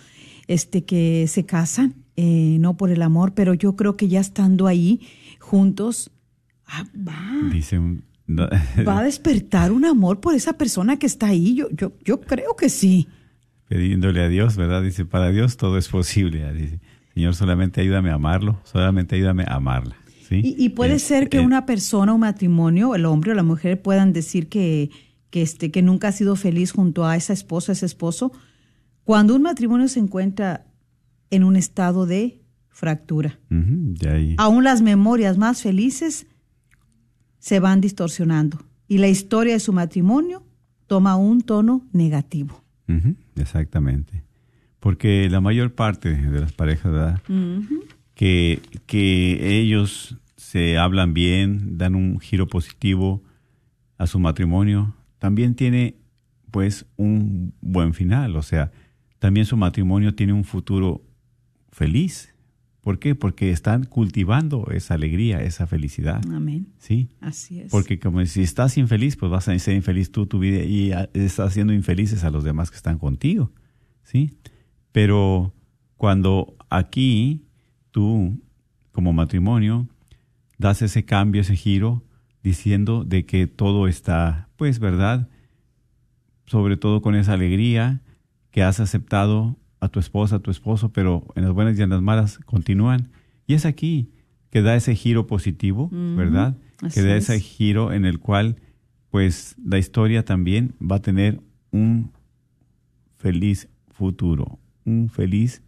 [0.47, 4.67] este, que se casan, eh, no por el amor, pero yo creo que ya estando
[4.67, 5.01] ahí
[5.53, 6.11] juntos,
[6.67, 8.05] ah, va, Dice un...
[8.27, 8.49] no,
[8.89, 11.55] va a despertar un amor por esa persona que está ahí.
[11.55, 13.07] Yo, yo, yo creo que sí.
[13.69, 14.83] pidiéndole a Dios, ¿verdad?
[14.83, 16.45] Dice, para Dios todo es posible.
[16.47, 16.81] ah, Dice,
[17.13, 19.95] Señor, solamente ayúdame a amarlo, solamente ayúdame a amarla.
[20.27, 20.41] ¿sí?
[20.43, 23.43] Y, y puede Eh, ser que eh, una persona, un matrimonio, el hombre o la
[23.43, 24.89] mujer puedan decir que,
[25.29, 28.33] que, este, que nunca ha sido feliz junto a esa esposa, ese esposo,
[29.05, 30.65] cuando un matrimonio se encuentra
[31.31, 32.42] en un estado de
[32.73, 33.39] fractura.
[34.09, 34.35] ahí.
[34.39, 36.27] Aún las memorias más felices
[37.39, 38.59] se van distorsionando
[38.89, 40.45] y la historia de su matrimonio
[40.87, 42.63] toma un tono negativo.
[43.37, 44.23] Exactamente.
[44.81, 47.23] Porque la mayor parte de las parejas, ¿verdad?
[48.15, 53.23] que, que ellos se hablan bien, dan un giro positivo
[53.97, 55.97] a su matrimonio, también tiene
[56.51, 58.71] pues un buen final, o sea,
[59.19, 61.03] también su matrimonio tiene un futuro
[61.71, 62.32] feliz.
[62.83, 63.15] ¿Por qué?
[63.15, 66.21] Porque están cultivando esa alegría, esa felicidad.
[66.33, 66.67] Amén.
[66.79, 67.09] ¿Sí?
[67.21, 67.71] Así es.
[67.71, 71.47] Porque como si estás infeliz, pues vas a ser infeliz tú, tu vida, y estás
[71.51, 73.53] haciendo infelices a los demás que están contigo.
[74.03, 74.37] ¿Sí?
[74.91, 75.55] Pero
[75.97, 77.45] cuando aquí
[77.93, 78.43] tú,
[78.91, 79.87] como matrimonio,
[80.59, 82.03] das ese cambio, ese giro,
[82.43, 85.29] diciendo de que todo está, pues, ¿verdad?
[86.47, 88.03] Sobre todo con esa alegría
[88.51, 91.91] que has aceptado a tu esposa, a tu esposo, pero en las buenas y en
[91.91, 93.11] las malas continúan.
[93.49, 94.13] Y es aquí
[94.51, 96.57] que da ese giro positivo, ¿verdad?
[96.81, 97.29] así Que da es.
[97.29, 98.57] ese giro en el cual,
[99.11, 101.41] pues, la historia también va a tener
[101.73, 102.13] un
[103.17, 105.63] feliz futuro, un feliz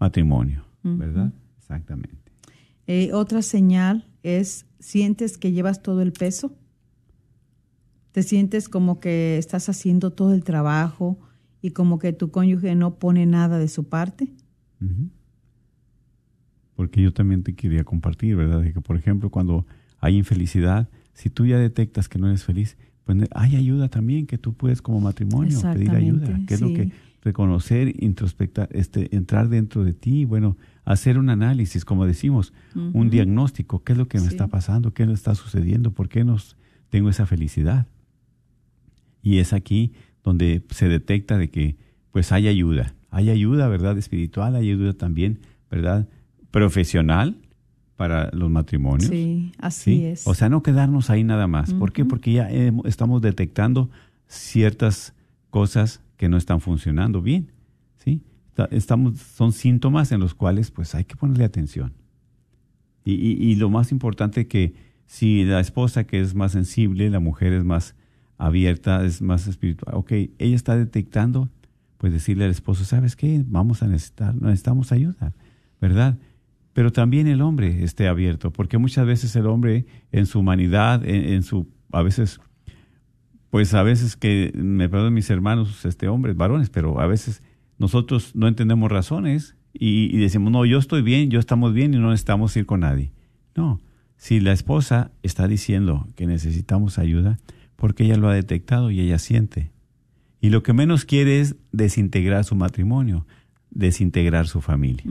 [0.00, 1.32] matrimonio, ¿verdad?
[1.58, 2.16] Exactamente.
[2.88, 6.52] Eh, otra señal es, ¿sientes que llevas todo el peso?
[8.10, 11.16] ¿Te sientes como que estás haciendo todo el trabajo
[11.64, 14.28] y como que tu cónyuge no pone nada de su parte?
[16.76, 18.60] Porque yo también te quería compartir, ¿verdad?
[18.60, 19.64] De que, por ejemplo, cuando
[19.98, 24.36] hay infelicidad, si tú ya detectas que no eres feliz, pues hay ayuda también que
[24.36, 29.84] tú puedes como matrimonio pedir ayuda, que es lo que reconocer, introspectar, este, entrar dentro
[29.84, 34.26] de ti, bueno, hacer un análisis, como decimos, un diagnóstico, qué es lo que me
[34.26, 36.36] está pasando, qué me está sucediendo, por qué no
[36.90, 37.86] tengo esa felicidad.
[39.22, 41.76] Y es aquí donde se detecta de que
[42.10, 43.96] pues hay ayuda, hay ayuda, ¿verdad?
[43.98, 45.38] Espiritual, hay ayuda también,
[45.70, 46.08] ¿verdad?
[46.50, 47.36] Profesional
[47.96, 49.10] para los matrimonios.
[49.10, 50.04] Sí, así ¿sí?
[50.06, 50.26] es.
[50.26, 51.72] O sea, no quedarnos ahí nada más.
[51.74, 52.04] ¿Por qué?
[52.04, 52.48] Porque ya
[52.84, 53.90] estamos detectando
[54.26, 55.14] ciertas
[55.50, 57.52] cosas que no están funcionando bien,
[57.98, 58.22] ¿sí?
[58.70, 61.92] Estamos, son síntomas en los cuales pues hay que ponerle atención.
[63.04, 64.74] Y, y- y lo más importante que
[65.06, 67.94] si la esposa que es más sensible, la mujer es más
[68.38, 71.48] abierta, es más espiritual, ok, ella está detectando,
[71.98, 73.42] pues decirle al esposo, ¿sabes qué?
[73.46, 75.32] Vamos a necesitar, necesitamos ayuda,
[75.80, 76.18] ¿verdad?
[76.72, 81.42] Pero también el hombre esté abierto, porque muchas veces el hombre en su humanidad, en,
[81.44, 82.40] su, a veces,
[83.50, 87.42] pues a veces que, me perdonen mis hermanos, este hombres, varones, pero a veces
[87.78, 91.98] nosotros no entendemos razones y, y decimos, no, yo estoy bien, yo estamos bien y
[91.98, 93.12] no necesitamos ir con nadie.
[93.54, 93.80] No,
[94.16, 97.38] si la esposa está diciendo que necesitamos ayuda,
[97.76, 99.70] porque ella lo ha detectado y ella siente.
[100.40, 103.26] Y lo que menos quiere es desintegrar su matrimonio,
[103.70, 105.04] desintegrar su familia.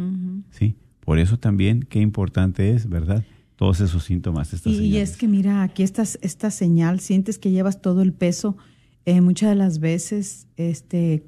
[0.52, 0.76] ¿sí?
[1.00, 3.24] Por eso también qué importante es, ¿verdad?
[3.56, 7.52] Todos esos síntomas, estas Y, y es que mira, aquí esta, esta señal, sientes que
[7.52, 8.58] llevas todo el peso.
[9.06, 11.26] Eh, muchas de las veces este,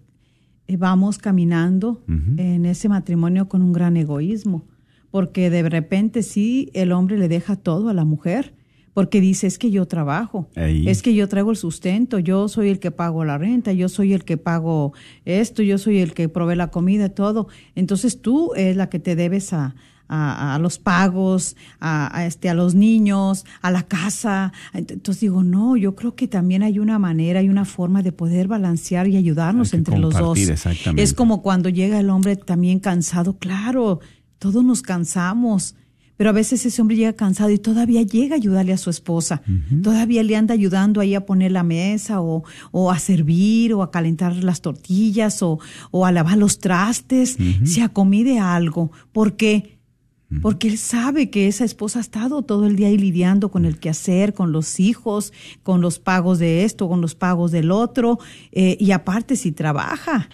[0.67, 4.65] eh, vamos caminando en ese matrimonio con un gran egoísmo,
[5.11, 8.55] porque de repente sí el hombre le deja todo a la mujer,
[8.95, 10.87] porque dice, es que yo trabajo, Ahí.
[10.89, 14.13] es que yo traigo el sustento, yo soy el que pago la renta, yo soy
[14.13, 14.93] el que pago
[15.25, 17.47] esto, yo soy el que provee la comida, todo.
[17.75, 19.75] Entonces tú es la que te debes a,
[20.07, 24.53] a, a los pagos, a, a este, a los niños, a la casa.
[24.73, 28.13] Ent- Entonces digo, no, yo creo que también hay una manera, hay una forma de
[28.13, 30.37] poder balancear y ayudarnos entre los dos.
[30.39, 31.03] exactamente.
[31.03, 33.99] Es como cuando llega el hombre también cansado, claro,
[34.39, 35.75] todos nos cansamos.
[36.17, 39.41] Pero a veces ese hombre llega cansado y todavía llega a ayudarle a su esposa.
[39.83, 43.91] Todavía le anda ayudando ahí a poner la mesa o, o a servir o a
[43.91, 45.59] calentar las tortillas o,
[45.91, 48.91] o a lavar los trastes, se acomide algo.
[49.11, 49.75] ¿Por qué?
[50.41, 53.77] Porque él sabe que esa esposa ha estado todo el día ahí lidiando con el
[53.77, 58.19] quehacer, con los hijos, con los pagos de esto, con los pagos del otro,
[58.51, 60.29] eh, y aparte si trabaja.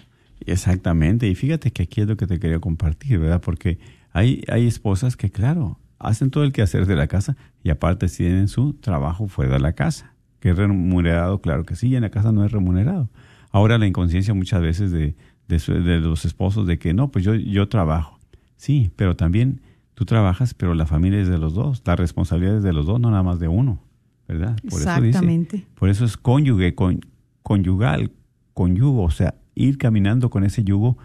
[0.46, 3.40] Exactamente, y fíjate que aquí es lo que te quería compartir, ¿verdad?
[3.40, 3.78] Porque
[4.12, 8.48] hay, hay esposas que, claro, hacen todo el quehacer de la casa y aparte tienen
[8.48, 12.10] su trabajo fuera de la casa, que es remunerado, claro que sí, y en la
[12.10, 13.08] casa no es remunerado.
[13.50, 15.14] Ahora la inconsciencia muchas veces de,
[15.48, 18.18] de, su- de los esposos de que no, pues yo, yo trabajo.
[18.56, 19.60] Sí, pero también
[19.94, 22.98] tú trabajas, pero la familia es de los dos, la responsabilidad es de los dos,
[22.98, 23.80] no nada más de uno,
[24.26, 24.56] ¿verdad?
[24.68, 25.56] Por Eso Exactamente.
[25.58, 27.00] dice, por eso es cónyuge, con,
[27.42, 28.10] conyugal,
[28.54, 30.96] conyugo, o sea, ir caminando con ese yugo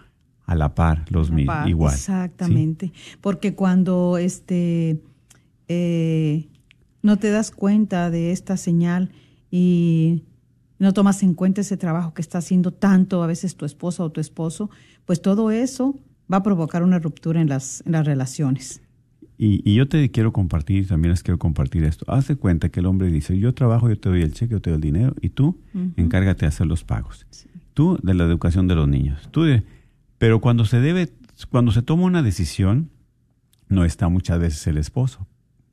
[0.47, 1.93] a la par, los paz, igual.
[1.93, 2.91] Exactamente.
[3.21, 4.99] Porque cuando este
[5.67, 6.47] eh,
[7.03, 9.11] no te das cuenta de esta señal
[9.51, 10.23] y
[10.79, 14.09] no tomas en cuenta ese trabajo que está haciendo tanto a veces tu esposa o
[14.09, 14.69] tu esposo,
[15.05, 15.99] pues todo eso
[16.31, 18.81] va a provocar una ruptura en las, en las relaciones.
[19.37, 22.05] Y, y yo te quiero compartir, también les quiero compartir esto.
[22.07, 24.61] Haz de cuenta que el hombre dice, yo trabajo, yo te doy el cheque, yo
[24.61, 25.59] te doy el dinero, y tú
[25.95, 27.27] encárgate de hacer los pagos.
[27.73, 29.29] Tú de la educación de los niños.
[29.31, 29.63] Tú de,
[30.17, 31.11] pero cuando se debe,
[31.49, 32.89] cuando se toma una decisión,
[33.69, 35.27] no está muchas veces el esposo,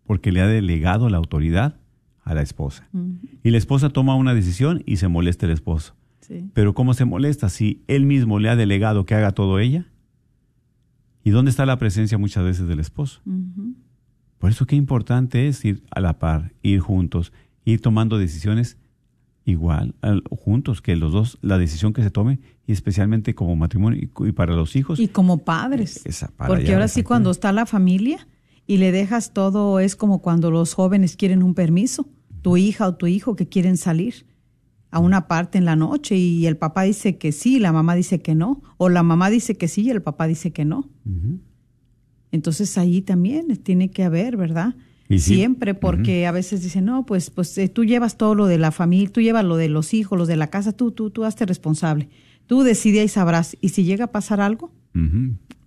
[0.05, 1.77] porque le ha delegado la autoridad
[2.23, 2.89] a la esposa.
[3.43, 5.95] Y la esposa toma una decisión y se molesta el esposo.
[6.21, 6.51] Sí.
[6.55, 9.87] Pero ¿cómo se molesta si él mismo le ha delegado que haga todo ella?
[11.23, 13.21] ¿Y dónde está la presencia muchas veces del esposo?
[14.39, 17.33] Por eso qué importante es ir a la par, ir juntos,
[17.65, 18.77] ir tomando decisiones
[19.47, 24.01] igual, al- juntos, que los dos, la decisión que se tome, y especialmente como matrimonio
[24.03, 24.99] y, para los hijos.
[24.99, 26.01] Y como padres.
[26.05, 28.27] Esa para Porque ahora sí, cuando está la familia
[28.67, 32.09] y le dejas todo, es como cuando los jóvenes quieren un permiso,
[32.43, 34.27] tu hija o tu hijo que quieren salir
[34.91, 38.23] a una parte en la noche y el papá dice que sí, la mamá dice
[38.23, 40.89] que no, o la mamá dice que sí y el papá dice que no.
[42.31, 44.75] Entonces ahí también tiene que haber, ¿verdad?
[45.09, 45.35] Y sí.
[45.35, 48.71] Siempre, porque a veces dicen, no, pues, pues eh, tú llevas todo lo de la
[48.71, 51.45] familia, tú llevas lo de los hijos, los de la casa, tú, tú, tú hazte
[51.45, 52.09] responsable.
[52.47, 53.57] Tú decide y sabrás.
[53.61, 54.73] Y si llega a pasar algo,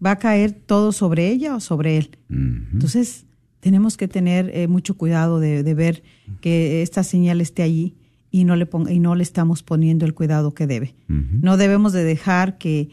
[0.04, 2.18] va a caer todo sobre ella o sobre él.
[2.30, 3.26] Entonces,
[3.60, 6.04] tenemos que tener eh, mucho cuidado de, de ver
[6.42, 7.96] que esta señal esté allí
[8.30, 10.96] y no, le y no le estamos poniendo el cuidado que debe.
[11.08, 12.90] No debemos de dejar que,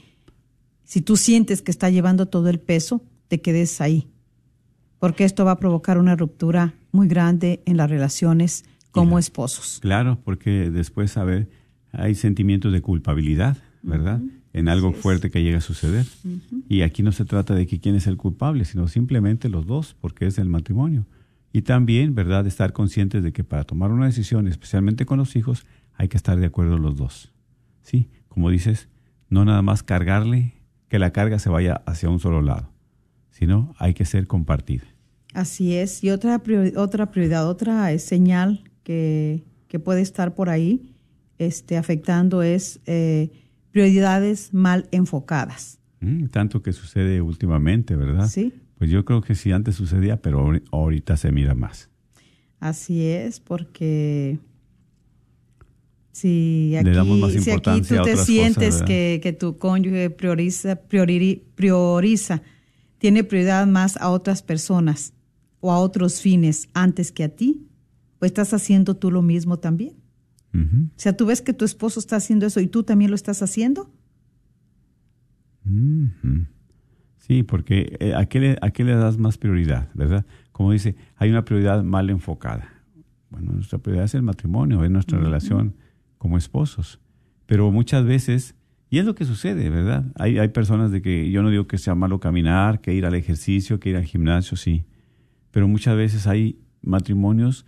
[0.84, 4.08] si tú sientes que está llevando todo el peso, te quedes ahí.
[4.98, 9.18] Porque esto va a provocar una ruptura muy grande en las relaciones como Claro.
[9.18, 9.78] esposos.
[9.82, 11.48] Claro, porque después, a ver,
[11.92, 14.20] hay sentimientos de culpabilidad, ¿verdad?
[14.52, 16.06] En algo fuerte que llega a suceder.
[16.68, 19.94] Y aquí no se trata de que quién es el culpable, sino simplemente los dos,
[20.00, 21.06] porque es el matrimonio.
[21.52, 25.64] Y también, ¿verdad?, estar conscientes de que para tomar una decisión, especialmente con los hijos,
[25.94, 27.32] hay que estar de acuerdo los dos.
[27.82, 28.88] Sí, como dices,
[29.28, 30.54] no nada más cargarle,
[30.88, 32.70] que la carga se vaya hacia un solo lado,
[33.30, 34.84] sino hay que ser compartida.
[35.32, 36.02] Así es.
[36.04, 40.94] Y otra, priori- otra prioridad, otra eh, señal que, que puede estar por ahí
[41.38, 43.30] este, afectando es eh,
[43.74, 45.80] prioridades mal enfocadas.
[45.98, 48.28] Mm, tanto que sucede últimamente, ¿verdad?
[48.28, 48.52] Sí.
[48.78, 51.90] Pues yo creo que sí antes sucedía, pero ahori- ahorita se mira más.
[52.60, 54.38] Así es, porque
[56.12, 60.80] si Le aquí, damos más si aquí tú te sientes que, que tu cónyuge prioriza,
[60.88, 62.42] priori- prioriza,
[62.98, 65.14] tiene prioridad más a otras personas
[65.58, 67.66] o a otros fines antes que a ti,
[68.20, 69.94] pues estás haciendo tú lo mismo también.
[70.54, 73.42] O sea, tú ves que tu esposo está haciendo eso y tú también lo estás
[73.42, 73.90] haciendo.
[77.18, 80.26] Sí, porque eh, ¿a, qué le, ¿a qué le das más prioridad, verdad?
[80.52, 82.68] Como dice, hay una prioridad mal enfocada.
[83.30, 85.74] Bueno, nuestra prioridad es el matrimonio, es nuestra relación
[86.18, 87.00] como esposos.
[87.46, 88.54] Pero muchas veces,
[88.90, 90.04] y es lo que sucede, ¿verdad?
[90.16, 93.14] Hay, hay personas de que yo no digo que sea malo caminar, que ir al
[93.14, 94.84] ejercicio, que ir al gimnasio, sí.
[95.50, 97.66] Pero muchas veces hay matrimonios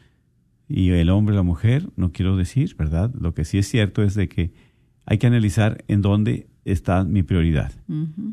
[0.69, 3.13] y el hombre y la mujer, no quiero decir, ¿verdad?
[3.19, 4.53] Lo que sí es cierto es de que
[5.05, 7.73] hay que analizar en dónde está mi prioridad.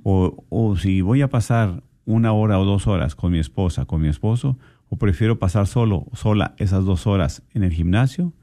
[0.04, 4.02] o, o si voy a pasar una hora o dos horas con mi esposa, con
[4.02, 4.58] mi esposo,
[4.90, 8.34] o prefiero pasar solo, sola esas dos horas en el gimnasio,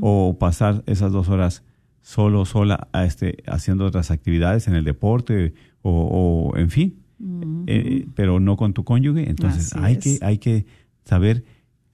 [0.00, 1.62] o pasar esas dos horas
[2.00, 6.96] solo, sola, a este, haciendo otras actividades en el deporte, o, o en fin,
[7.68, 9.30] eh, pero no con tu cónyuge.
[9.30, 9.98] Entonces Así hay es.
[10.00, 10.66] que, hay que
[11.04, 11.44] saber,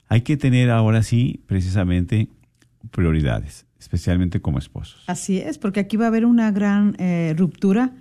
[0.09, 2.27] hay que tener ahora sí precisamente
[2.91, 5.03] prioridades, especialmente como esposos.
[5.07, 7.93] Así es, porque aquí va a haber una gran eh, ruptura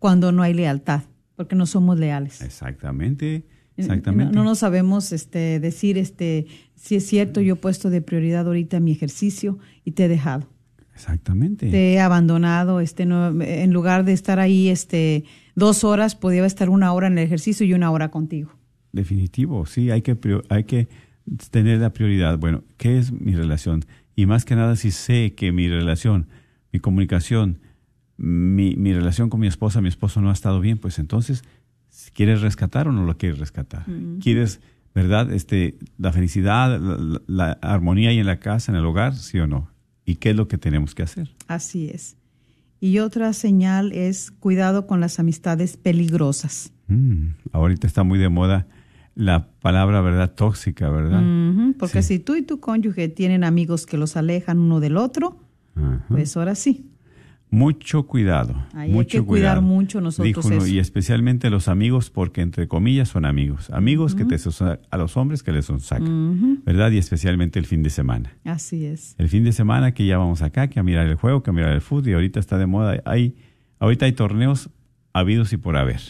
[0.00, 1.02] cuando no hay lealtad,
[1.36, 2.42] porque no somos leales.
[2.42, 3.44] Exactamente,
[3.76, 4.34] No, exactamente.
[4.34, 8.80] no nos sabemos este, decir, este, si es cierto, yo he puesto de prioridad ahorita
[8.80, 10.48] mi ejercicio y te he dejado.
[10.92, 11.70] Exactamente.
[11.70, 15.24] Te he abandonado, este, no, en lugar de estar ahí este,
[15.54, 18.50] dos horas, podía estar una hora en el ejercicio y una hora contigo.
[18.92, 20.16] Definitivo, sí, hay que,
[20.48, 20.88] hay que
[21.50, 22.38] tener la prioridad.
[22.38, 23.84] Bueno, ¿qué es mi relación?
[24.16, 26.28] Y más que nada, si sé que mi relación,
[26.72, 27.58] mi comunicación,
[28.16, 31.42] mi, mi relación con mi esposa, mi esposo no ha estado bien, pues entonces,
[31.88, 33.84] si ¿quieres rescatar o no lo quieres rescatar?
[34.20, 34.60] ¿Quieres,
[34.94, 36.80] verdad, este, la felicidad,
[37.26, 39.70] la armonía ahí en la casa, en el hogar, sí o no?
[40.04, 41.34] ¿Y qué es lo que tenemos que hacer?
[41.48, 42.16] Así es.
[42.80, 46.72] Y otra señal es cuidado con las amistades peligrosas.
[46.88, 48.66] Mm, ahorita está muy de moda
[49.14, 50.32] la palabra, ¿verdad?
[50.34, 51.22] Tóxica, ¿verdad?
[51.78, 52.14] Porque Sí.
[52.14, 55.38] si tú y tu cónyuge tienen amigos que los alejan uno del otro,
[56.08, 56.90] pues ahora sí.
[57.50, 58.54] Mucho cuidado.
[58.72, 59.62] Ahí hay mucho que cuidar cuidado.
[59.62, 60.66] mucho nosotros Dijo uno, eso.
[60.66, 63.70] y especialmente los amigos, porque entre comillas son amigos.
[63.70, 66.90] Amigos que te son a los hombres que les son saca, Ujú, ¿verdad?
[66.90, 68.32] Y especialmente el fin de semana.
[68.44, 69.14] Así es.
[69.18, 71.52] El fin de semana que ya vamos acá, que a mirar el juego, que a
[71.52, 73.00] mirar el fútbol, y ahorita está de moda.
[73.04, 73.36] Hay,
[73.78, 74.68] ahorita hay torneos
[75.12, 76.00] habidos y por haber,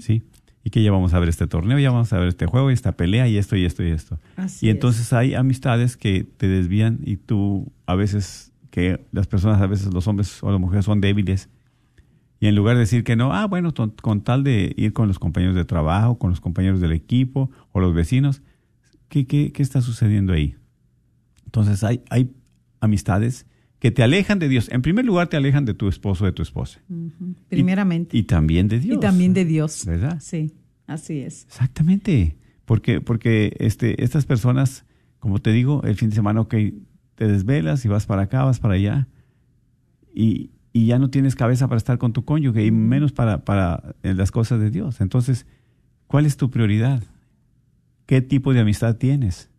[0.00, 0.22] ¿sí?
[0.64, 2.74] Y que ya vamos a ver este torneo, ya vamos a ver este juego y
[2.74, 4.20] esta pelea y esto y esto y esto.
[4.36, 4.74] Así y es.
[4.74, 9.92] entonces hay amistades que te desvían y tú a veces, que las personas, a veces
[9.92, 11.48] los hombres o las mujeres son débiles.
[12.38, 15.18] Y en lugar de decir que no, ah, bueno, con, tal de ir con los
[15.18, 18.42] compañeros de trabajo, con los compañeros del equipo o los vecinos,
[19.08, 20.56] ¿qué, qué, qué está sucediendo ahí?
[21.44, 22.32] Entonces hay, hay
[22.80, 23.46] amistades
[23.82, 24.68] que te alejan de Dios.
[24.70, 26.80] En primer lugar, te alejan de tu esposo o de tu esposa.
[26.88, 27.34] Ujú.
[27.48, 28.16] Primeramente.
[28.16, 28.96] Y también de Dios.
[28.96, 29.84] Y también de Dios.
[29.84, 30.20] ¿Verdad?
[30.20, 30.52] Sí,
[30.86, 31.46] así es.
[31.46, 32.36] Exactamente.
[32.64, 34.84] Porque, porque este, estas personas,
[35.18, 36.54] como te digo, el fin de semana, ok,
[37.16, 39.08] te desvelas y vas para acá, vas para allá,
[40.14, 43.96] y, y ya no tienes cabeza para estar con tu cónyuge, y menos para, para
[44.02, 45.00] las cosas de Dios.
[45.00, 45.44] Entonces,
[46.06, 47.02] ¿cuál es tu prioridad?
[48.06, 49.50] ¿Qué tipo de amistad tienes?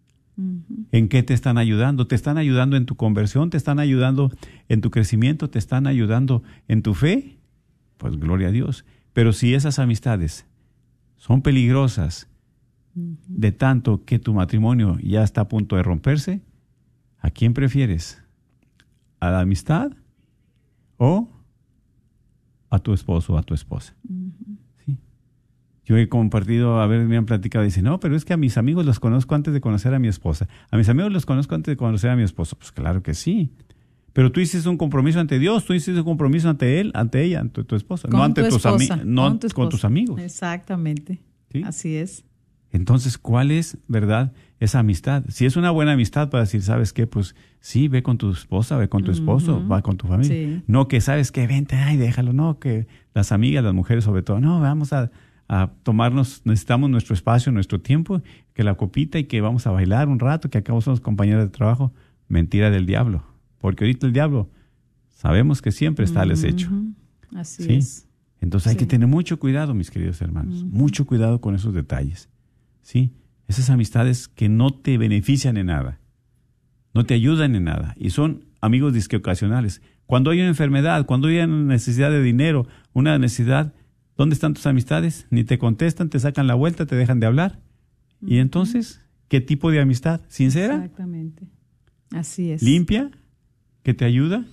[0.91, 2.07] ¿En qué te están ayudando?
[2.07, 3.49] ¿Te están ayudando en tu conversión?
[3.49, 4.31] ¿Te están ayudando
[4.67, 5.49] en tu crecimiento?
[5.49, 7.37] ¿Te están ayudando en tu fe?
[7.97, 8.85] Pues gloria a Dios.
[9.13, 10.45] Pero si esas amistades
[11.17, 12.27] son peligrosas
[12.95, 16.41] de tanto que tu matrimonio ya está a punto de romperse,
[17.19, 18.21] ¿a quién prefieres?
[19.19, 19.91] ¿A la amistad
[20.97, 21.29] o
[22.69, 23.95] a tu esposo o a tu esposa?
[25.85, 28.57] Yo he compartido, a ver, me han platicado, dice, no, pero es que a mis
[28.57, 30.47] amigos los conozco antes de conocer a mi esposa.
[30.71, 32.57] A mis amigos los conozco antes de conocer a mi esposo.
[32.57, 33.51] Pues claro que sí.
[34.13, 37.39] Pero tú hiciste un compromiso ante Dios, tú hiciste un compromiso ante él, ante ella,
[37.39, 40.21] ante tu esposa, no ante tu tus amigos, no con tu con tus amigos.
[40.21, 41.19] Exactamente.
[41.51, 41.63] ¿Sí?
[41.65, 42.23] Así es.
[42.71, 45.23] Entonces, ¿cuál es, verdad, esa amistad?
[45.29, 47.05] Si es una buena amistad para decir, ¿sabes qué?
[47.05, 50.33] Pues sí, ve con tu esposa, ve con tu esposo, va con tu familia.
[50.33, 50.63] Sí.
[50.65, 51.45] No que, ¿sabes qué?
[51.45, 52.33] Vente, ay, déjalo.
[52.33, 55.11] No, que las amigas, las mujeres sobre todo, no, vamos a,
[55.61, 58.21] a tomarnos, necesitamos nuestro espacio, nuestro tiempo,
[58.53, 61.49] que la copita y que vamos a bailar un rato, que acá somos compañeros de
[61.49, 61.93] trabajo.
[62.27, 63.23] Mentira del diablo.
[63.59, 64.49] Porque ahorita el diablo,
[65.09, 66.69] sabemos que siempre está al acecho.
[67.35, 67.73] Así ¿Sí?
[67.75, 68.07] es.
[68.41, 68.79] Entonces hay Sí.
[68.79, 72.29] que tener mucho cuidado, mis queridos hermanos, mucho cuidado con esos detalles.
[72.81, 73.13] ¿Sí?
[73.47, 75.99] Esas amistades que no te benefician en nada,
[76.93, 79.81] no te ayudan en nada y son amigos disque ocasionales.
[80.05, 83.73] Cuando hay una enfermedad, cuando hay una necesidad de dinero, una necesidad,
[84.17, 85.27] ¿dónde están tus amistades?
[85.29, 87.59] Ni te contestan, te sacan la vuelta, te dejan de hablar.
[88.25, 90.21] Y entonces, ¿qué tipo de amistad?
[90.29, 90.75] ¿Sincera?
[90.75, 91.47] Exactamente.
[92.11, 92.61] Así es.
[92.61, 93.11] ¿Limpia?
[93.83, 94.45] ¿Que te ayuda?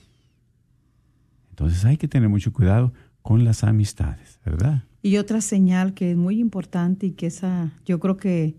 [1.50, 2.92] Entonces hay que tener mucho cuidado
[3.22, 4.84] con las amistades, ¿verdad?
[5.02, 8.56] Y otra señal que es muy importante y que esa, yo creo que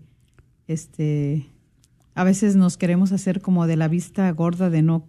[0.66, 1.48] este
[2.14, 5.08] a veces nos queremos hacer como de la vista gorda de no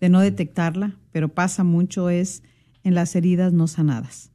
[0.00, 2.42] de no detectarla, pero pasa mucho es
[2.82, 4.32] en las heridas no sanadas.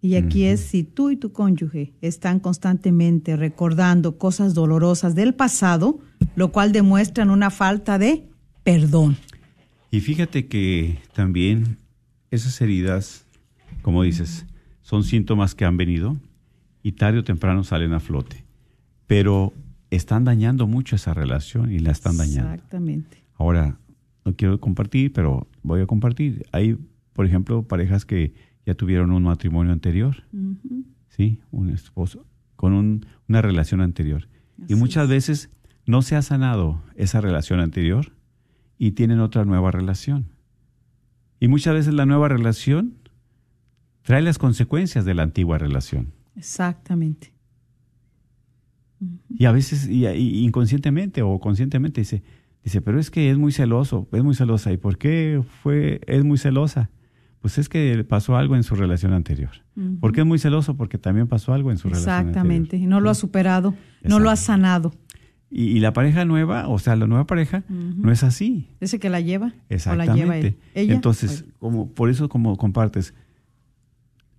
[0.00, 5.98] Y aquí es si tú y tu cónyuge están constantemente recordando cosas dolorosas del pasado,
[6.36, 8.28] lo cual demuestran una falta de
[8.62, 9.16] perdón.
[9.90, 11.78] Y fíjate que también
[12.30, 13.24] esas heridas,
[13.82, 14.46] como dices,
[14.82, 16.16] son síntomas que han venido
[16.82, 18.44] y tarde o temprano salen a flote.
[19.06, 19.52] Pero
[19.90, 22.52] están dañando mucho esa relación y la están dañando.
[22.52, 23.24] Exactamente.
[23.34, 23.78] Ahora,
[24.24, 26.44] no quiero compartir, pero voy a compartir.
[26.52, 26.76] Hay,
[27.14, 28.32] por ejemplo, parejas que
[28.68, 30.24] ya tuvieron un matrimonio anterior.
[31.08, 31.40] ¿sí?
[31.50, 34.28] Un esposo con un- una relación anterior.
[34.62, 35.48] Así y muchas veces
[35.86, 38.12] no se ha sanado esa relación anterior
[38.76, 40.26] y tienen otra nueva relación.
[41.40, 42.92] Y muchas veces la nueva relación
[44.02, 46.12] trae las consecuencias de la antigua relación.
[46.36, 47.32] Exactamente.
[49.30, 52.22] Y a veces, y, y inconscientemente o conscientemente, dice,
[52.64, 54.72] dice, pero es que es muy celoso, es muy celosa.
[54.72, 56.90] ¿Y por qué fue, es muy celosa?
[57.48, 59.48] Pues es que pasó algo en su relación anterior.
[59.74, 60.00] Ujú.
[60.00, 60.76] ¿Por qué es muy celoso?
[60.76, 62.28] Porque también pasó algo en su relación anterior.
[62.36, 62.78] Exactamente.
[62.86, 64.92] No lo ha superado, no lo ha sanado.
[65.50, 68.68] Y, y la pareja nueva, o sea, la nueva pareja, no es así.
[68.80, 70.14] Ese que la lleva o la Exactamente.
[70.14, 70.58] lleva él.
[70.74, 70.92] Ella.
[70.92, 73.14] Entonces, como, por eso como compartes,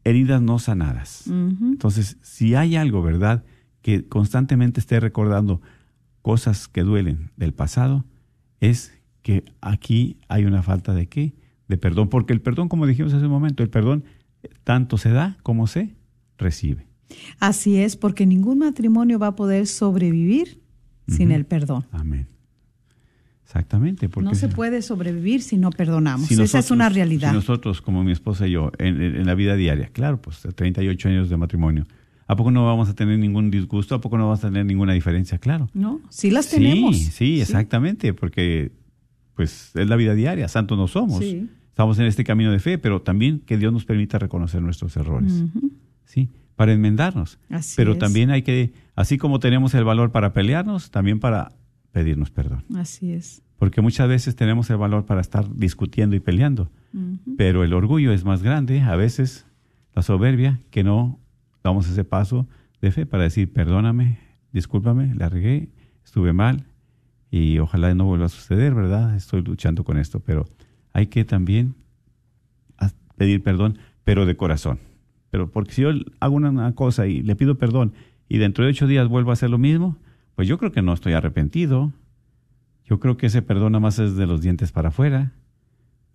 [0.04, 1.26] heridas no sanadas.
[1.26, 3.44] Entonces, si hay algo, ¿verdad?
[3.82, 5.62] Que constantemente esté recordando
[6.22, 8.06] cosas que duelen del pasado,
[8.60, 8.94] es
[9.24, 11.39] que aquí hay una falta de qué?
[11.70, 12.10] De perdón.
[12.10, 14.04] Porque el perdón, como dijimos hace un momento, el perdón
[14.66, 15.96] tanto se da como se
[16.38, 16.88] recibe.
[17.40, 20.60] Así es, porque ningún matrimonio va a poder sobrevivir
[21.08, 21.86] sin el perdón.
[21.92, 22.28] Amén.
[23.44, 24.10] Exactamente.
[24.10, 26.28] Porque No se puede sobrevivir si no perdonamos.
[26.28, 27.30] si Esa es nosotros- una realidad.
[27.30, 31.30] Si nosotros, como mi esposa y yo, en la vida diaria, claro, pues 38 años
[31.30, 31.86] de matrimonio,
[32.28, 33.96] ¿a poco no vamos a tener ningún disgusto?
[33.96, 35.40] ¿A poco no vamos a tener ninguna diferencia?
[35.40, 35.68] Claro.
[35.74, 36.00] ¿No?
[36.10, 36.96] Sí las tenemos.
[36.98, 38.72] Sí, sí, exactamente, porque
[39.34, 41.20] pues es la vida diaria, santos no somos.
[41.20, 41.50] Sí.
[41.80, 45.46] Estamos en este camino de fe, pero también que Dios nos permita reconocer nuestros errores.
[46.04, 46.28] ¿sí?
[46.58, 47.40] Para enmendarnos.
[47.50, 48.00] Así pero es.
[48.00, 51.54] también hay que, así como tenemos el valor para pelearnos, también para
[51.94, 52.66] pedirnos perdón.
[52.76, 53.44] Así es.
[53.58, 56.70] Porque muchas veces tenemos el valor para estar discutiendo y peleando,
[57.38, 59.46] pero el orgullo es más grande, a veces
[59.96, 61.18] la soberbia, que no
[61.64, 62.46] damos ese paso
[62.82, 64.20] de fe para decir, perdóname,
[64.52, 65.70] discúlpame, la regué,
[66.04, 66.66] estuve mal
[67.32, 69.16] y ojalá no vuelva a suceder, ¿verdad?
[69.16, 70.46] Estoy luchando con esto, pero
[71.00, 71.76] hay que también
[73.18, 74.80] pedir perdón, pero de corazón.
[75.30, 75.90] Pero porque si yo
[76.20, 77.94] hago una cosa y le pido perdón
[78.28, 79.98] y dentro de ocho días vuelvo a hacer lo mismo,
[80.36, 81.92] pues yo creo que no estoy arrepentido.
[82.86, 85.34] Yo creo que ese perdón nada más es de los dientes para afuera.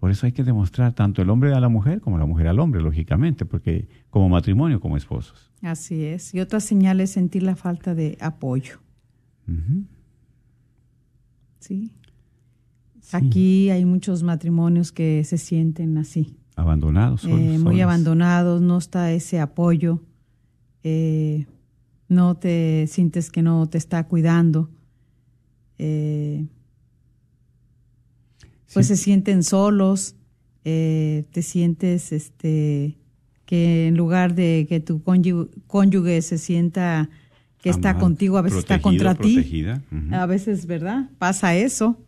[0.00, 2.58] Por eso hay que demostrar tanto el hombre a la mujer como la mujer al
[2.58, 5.50] hombre, lógicamente, porque como matrimonio, como esposos.
[5.62, 6.34] Así es.
[6.34, 8.80] Y otra señal es sentir la falta de apoyo.
[11.60, 11.92] ¿Sí?
[13.12, 16.36] Aquí hay muchos matrimonios que se sienten así.
[16.56, 17.24] Abandonados.
[17.24, 20.02] Eh, muy abandonados, no está ese apoyo.
[20.82, 21.46] Eh,
[22.08, 24.70] no te sientes que no te está cuidando.
[25.78, 26.46] Eh,
[28.72, 30.16] pues se sienten solos,
[30.62, 32.98] te sientes este
[33.44, 37.10] que en lugar de que tu cónyuge, se sienta
[37.58, 39.66] que está contigo, a veces está contra ti.
[40.12, 41.10] A veces, ¿verdad?
[41.18, 41.98] Pasa eso.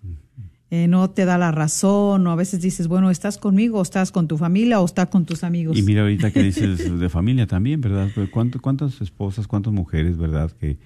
[0.70, 4.10] Eh, no te da la razón, o a veces dices, bueno, estás conmigo, o estás
[4.10, 5.78] con tu familia, o estás con tus amigos.
[5.78, 8.10] Y mira ahorita que dices de familia también, ¿verdad?
[8.14, 10.50] Pues, ¿Cuántas esposas, cuántas mujeres, ¿verdad?
[10.50, 10.78] Que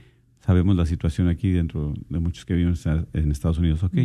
[0.45, 2.75] sabemos la situación aquí dentro de muchos que viven
[3.15, 3.97] en Estados Unidos, ¿ok?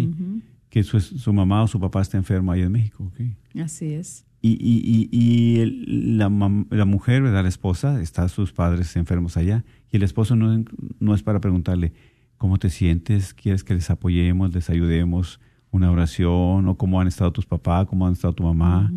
[0.70, 3.62] Que su, su, mamá o su papá está enfermo ahí en México, ¿ok?
[3.62, 4.26] Así es.
[4.42, 6.30] Y, y, y, la,
[6.70, 7.44] la, mujer, ¿verdad?
[7.44, 10.64] La esposa, está sus padres enfermos allá, y el esposo no,
[11.00, 11.94] no es para preguntarle,
[12.38, 13.34] ¿cómo te sientes?
[13.34, 15.40] ¿Quieres que les apoyemos, les ayudemos?
[15.76, 18.92] Una oración, o cómo han estado tus papás, cómo han estado tu mamá,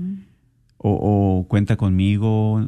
[0.76, 2.60] o, cuenta conmigo.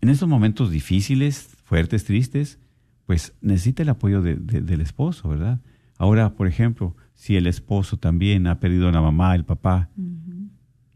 [0.00, 2.58] En estos momentos difíciles, fuertes, tristes,
[3.06, 5.60] pues necesita el apoyo del esposo, ¿verdad?
[5.98, 9.90] Ahora, por ejemplo, si el esposo también ha perdido a la mamá, el papá,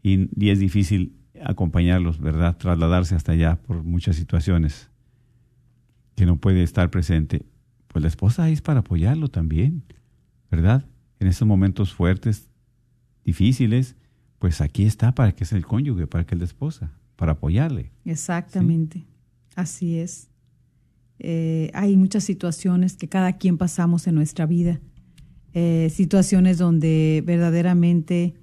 [0.03, 2.57] y, y, es difícil acompañarlos, ¿verdad?
[2.57, 4.89] Trasladarse hasta allá por muchas situaciones
[6.15, 7.45] que no puede estar presente,
[7.87, 9.83] pues la esposa ahí es para apoyarlo también,
[10.49, 10.85] ¿verdad?
[11.19, 12.49] En estos momentos fuertes,
[13.23, 13.95] difíciles,
[14.39, 17.91] pues aquí está para que es el cónyuge, para que es la esposa, para apoyarle.
[18.05, 19.05] Exactamente,
[19.55, 20.29] así es.
[21.19, 24.79] Eh, hay muchas situaciones que cada quien pasamos en nuestra vida,
[25.53, 28.35] eh, situaciones donde verdaderamente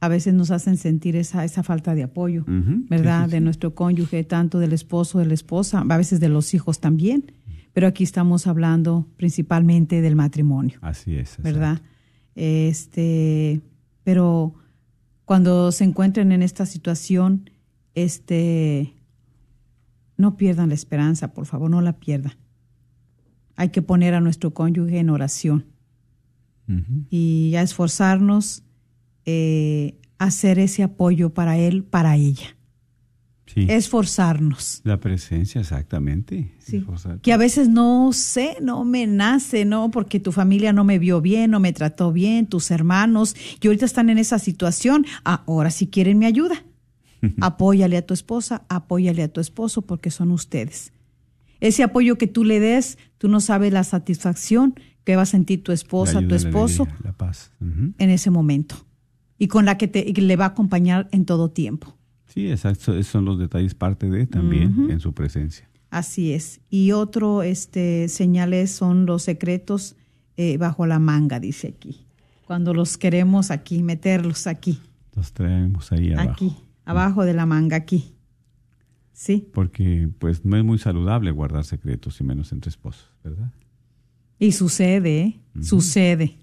[0.00, 3.28] a veces nos hacen sentir esa, esa falta de apoyo, ¿verdad?
[3.28, 7.32] de nuestro cónyuge, tanto del esposo, de la esposa, a veces de los hijos también,
[7.72, 10.78] pero aquí estamos hablando principalmente del matrimonio.
[10.80, 11.36] Así es.
[11.42, 11.82] ¿Verdad?
[12.34, 13.60] Este,
[14.04, 14.54] pero
[15.24, 17.50] cuando se encuentren en esta situación,
[17.94, 18.94] este,
[20.16, 22.34] no pierdan la esperanza, por favor, no la pierdan.
[23.56, 25.66] Hay que poner a nuestro cónyuge en oración
[27.10, 28.62] y a esforzarnos
[29.24, 32.56] eh, a hacer ese apoyo para él, para ella.
[33.56, 34.80] Esforzarnos.
[34.84, 36.54] La presencia, exactamente.
[37.22, 39.90] Que a veces no sé, no me nace, ¿no?
[39.90, 43.84] Porque tu familia no me vio bien, no me trató bien, tus hermanos, y ahorita
[43.84, 45.06] están en esa situación.
[45.24, 46.64] Ahora si quieren mi ayuda.
[47.40, 50.92] apóyale a tu esposa, apóyale a tu esposo, porque son ustedes.
[51.60, 54.74] Ese apoyo que tú le des, tú no sabes la satisfacción
[55.04, 57.52] que va a sentir tu esposa, tu esposo, la, paz.
[57.60, 58.76] en ese momento.
[59.38, 61.96] Y con la que te, le va a acompañar en todo tiempo.
[62.32, 62.92] Sí, exacto.
[62.94, 65.68] Esos son los detalles parte de también en su presencia.
[65.90, 66.60] Así es.
[66.70, 69.96] Y otro este, señales son los secretos
[70.36, 72.06] eh, bajo la manga, dice aquí.
[72.46, 74.80] Cuando los queremos aquí, meterlos aquí.
[75.16, 76.30] Los traemos ahí abajo.
[76.30, 78.14] Aquí, abajo de la manga, aquí.
[79.12, 79.48] Sí.
[79.52, 83.52] Porque pues no es muy saludable guardar secretos y menos entre esposos, ¿verdad?
[84.38, 85.40] Y sucede, ¿eh?
[85.60, 86.38] sucede.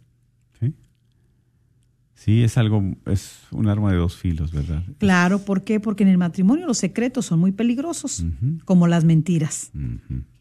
[2.18, 4.82] Sí, es algo, es un arma de dos filos, ¿verdad?
[4.97, 5.80] Claro, ¿por qué?
[5.80, 8.26] Porque en el matrimonio los secretos son muy peligrosos,
[8.65, 9.72] como las mentiras.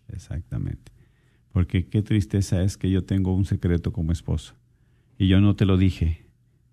[0.09, 0.91] Exactamente.
[1.53, 4.55] Porque qué tristeza es que yo tengo un secreto como esposo
[5.18, 6.24] y yo no te lo dije,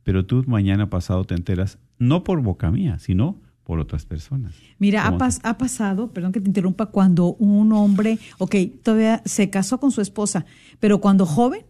[0.04, 4.56] pero tú mañana pasado te enteras, no por boca mía, sino por otras personas.
[4.80, 9.82] Mira, ha, ha, pasado, perdón que te interrumpa, cuando un hombre, ok, todavía se casó
[9.82, 10.46] con su esposa,
[10.80, 11.66] pero cuando joven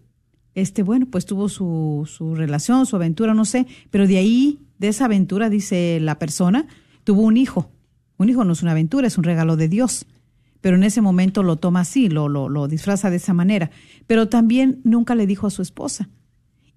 [0.55, 4.89] este, bueno, pues tuvo su, su relación, su aventura, no sé, pero de ahí, de
[4.89, 6.67] esa aventura, dice la persona,
[7.03, 7.71] tuvo un hijo.
[8.17, 10.05] Un hijo no es una aventura, es un regalo de Dios.
[10.61, 13.71] Pero en ese momento lo toma así, lo, lo, lo disfraza de esa manera.
[14.07, 16.09] Pero también nunca le dijo a su esposa.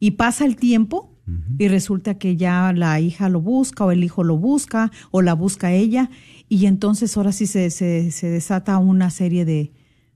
[0.00, 1.16] Y pasa el tiempo
[1.58, 5.34] y resulta que ya la hija lo busca o el hijo lo busca o la
[5.34, 6.08] busca ella
[6.48, 9.72] y entonces ahora sí se, se, se desata una serie de,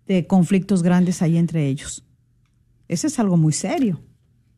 [0.06, 2.04] de conflictos grandes ahí entre ellos.
[2.90, 4.00] Eso es algo muy serio.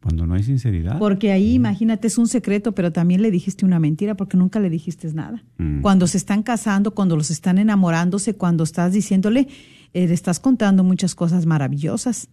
[0.01, 0.99] Cuando no hay sinceridad.
[0.99, 4.71] Porque ahí, imagínate, es un secreto, pero también le dijiste una mentira porque nunca le
[4.71, 5.45] dijiste nada.
[5.59, 5.83] Mm.
[5.83, 9.49] Cuando se están casando, cuando los están enamorándose, cuando estás diciéndole,
[9.93, 12.31] eh, le estás contando muchas cosas maravillosas.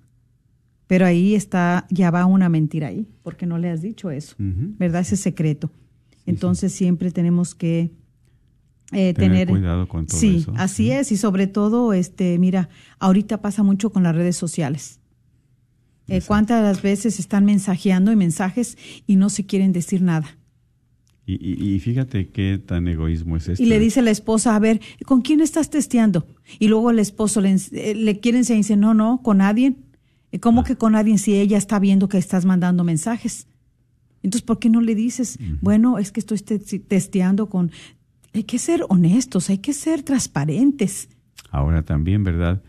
[0.87, 4.35] Pero ahí está, ya va una mentira ahí, porque no le has dicho eso.
[4.39, 5.01] ¿verdad?
[5.01, 5.69] Ese secreto.
[6.25, 7.91] Entonces siempre tenemos que
[8.93, 10.91] eh, Tener tener, cuidado con todo sí, eso, así sí.
[10.91, 12.69] es y sobre todo, este, mira,
[12.99, 14.99] ahorita pasa mucho con las redes sociales.
[16.09, 20.37] Eh, ¿Cuántas veces están mensajeando y mensajes y no se quieren decir nada?
[21.25, 23.61] Y, y- y fíjate qué tan egoísmo es esto.
[23.63, 26.25] Y le dice la esposa, a ver, ¿con quién estás testeando?
[26.57, 29.75] Y luego el esposo le, eh, le quiere enseñar y dice, no, no, con nadie.
[30.31, 33.47] ¿Y ¿Cómo que con nadie si ella está viendo que estás mandando mensajes?
[34.23, 37.71] Entonces, ¿por qué no le dices, bueno, es que estoy te- testeando con...
[38.33, 41.09] Hay que ser honestos, hay que ser transparentes.
[41.51, 42.61] Ahora también, ¿verdad?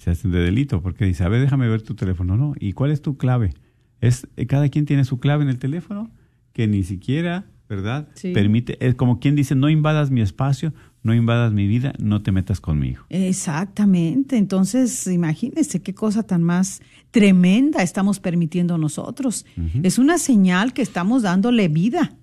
[0.00, 2.38] Se hacen de delito porque dice, a ver, déjame ver tu teléfono.
[2.38, 3.52] No, ¿y cuál es tu clave?
[4.00, 6.10] Es, eh, cada quien tiene su clave en el teléfono
[6.54, 8.08] que ni siquiera, ¿verdad?
[8.14, 8.32] Sí.
[8.32, 10.72] Permite, es como quien dice, no invadas mi espacio,
[11.02, 13.04] no invadas mi vida, no te metas conmigo.
[13.10, 14.38] Exactamente.
[14.38, 16.80] Entonces, imagínense qué cosa tan más
[17.10, 19.44] tremenda estamos permitiendo nosotros.
[19.82, 22.16] Es una señal que estamos dándole vida.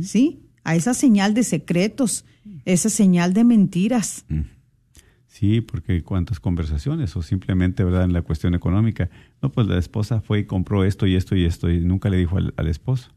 [0.00, 0.40] ¿sí?
[0.64, 2.24] A esa señal de secretos,
[2.64, 4.24] esa señal de mentiras.
[5.34, 8.04] Sí, porque cuántas conversaciones o simplemente, ¿verdad?
[8.04, 9.10] En la cuestión económica.
[9.42, 12.18] No, pues la esposa fue y compró esto y esto y esto y nunca le
[12.18, 13.10] dijo al, al esposo.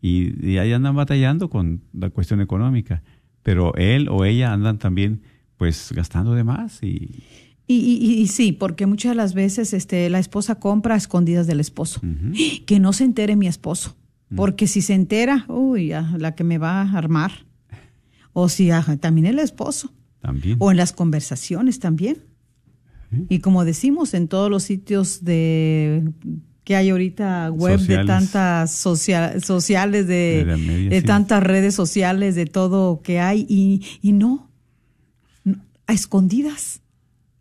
[0.00, 3.02] Y, y ahí andan batallando con la cuestión económica.
[3.42, 5.22] Pero él o ella andan también
[5.56, 7.24] pues gastando de más y...
[7.66, 11.48] Y, y- y sí, porque muchas de las veces este, la esposa compra a escondidas
[11.48, 12.00] del esposo.
[12.64, 13.96] Que no se entere mi esposo.
[14.36, 17.32] Porque si se entera, uy, la que me va a armar.
[18.32, 19.92] O si ajá, también el esposo.
[20.20, 20.56] También.
[20.60, 22.18] O en las conversaciones también.
[23.28, 26.12] Y como decimos, en todos los sitios de
[26.62, 31.06] que hay ahorita web de tantas socia- sociales, de, De la media, de sí.
[31.06, 34.48] tantas redes sociales, de todo que hay, y, y no,
[35.42, 35.56] no,
[35.88, 36.82] a escondidas,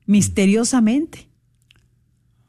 [0.07, 1.30] misteriosamente.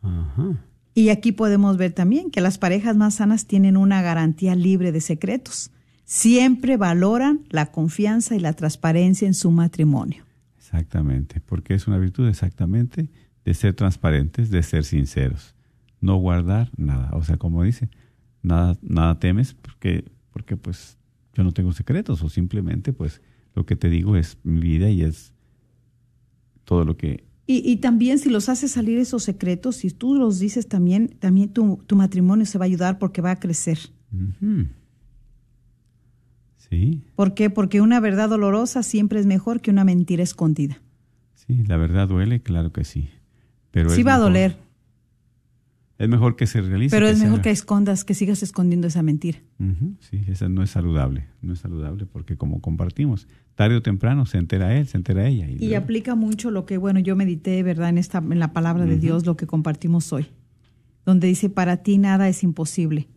[0.00, 0.64] Ajá.
[0.94, 5.00] Y aquí podemos ver también que las parejas más sanas tienen una garantía libre de
[5.02, 5.70] secretos.
[6.12, 10.24] Siempre valoran la confianza y la transparencia en su matrimonio.
[10.58, 13.08] Exactamente, porque es una virtud exactamente
[13.44, 15.54] de ser transparentes, de ser sinceros,
[16.00, 17.10] no guardar nada.
[17.12, 17.90] O sea, como dice,
[18.42, 20.98] nada, nada temes porque, porque pues
[21.32, 23.22] yo no tengo secretos o simplemente pues
[23.54, 25.32] lo que te digo es mi vida y es
[26.64, 27.22] todo lo que...
[27.46, 31.50] Y, y también si los haces salir esos secretos, si tú los dices también, también
[31.50, 33.78] tu, tu matrimonio se va a ayudar porque va a crecer.
[36.70, 37.50] Sí, ¿Por qué?
[37.50, 40.78] Porque una verdad dolorosa siempre es mejor que una mentira escondida.
[41.34, 43.08] sí, la verdad duele, claro que sí.
[43.72, 44.56] Pero sí va a doler,
[45.98, 46.94] Es mejor que se realice.
[46.96, 49.38] pero es mejor que escondas, que sigas escondiendo esa mentira.
[50.00, 54.38] Sí, esa no es saludable, no es saludable porque como compartimos, tarde o temprano se
[54.38, 55.48] entera él, se entera ella.
[55.50, 57.90] Y, Y luego- aplica mucho lo que, bueno, yo medité, ¿verdad?
[57.90, 60.28] En, esta, en la palabra de Dios, lo que compartimos hoy,
[61.04, 63.08] donde dice, para ti nada es imposible.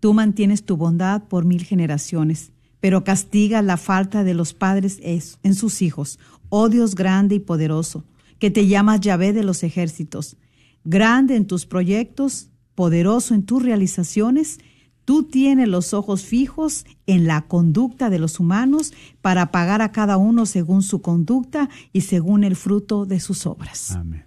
[0.00, 2.52] Tú mantienes tu bondad por mil generaciones,
[2.86, 6.20] pero castigas la falta de los padres es- en sus hijos.
[6.50, 8.04] Oh Dios grande y poderoso,
[8.38, 10.36] que te llamas Yahvé de los ejércitos,
[10.84, 14.58] grande en tus proyectos, poderoso en tus realizaciones,
[15.04, 20.16] Tú tienes los ojos fijos en la conducta de los humanos para pagar a cada
[20.16, 23.92] uno según su conducta y según el fruto de sus obras.
[23.96, 24.24] Amén.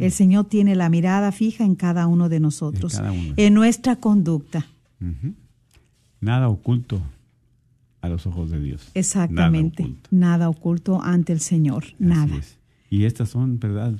[0.00, 3.34] El Señor tiene la mirada fija en cada uno de nosotros, En cada uno.
[3.36, 4.66] en nuestra conducta.
[6.20, 7.00] Nada oculto
[8.00, 8.90] a los ojos de Dios.
[8.94, 9.82] Exactamente.
[9.82, 10.08] Nada oculto.
[10.10, 11.84] Nada oculto ante el Señor.
[11.84, 12.36] Así Nada.
[12.36, 12.58] es.
[12.90, 13.94] Y estas son, ¿verdad?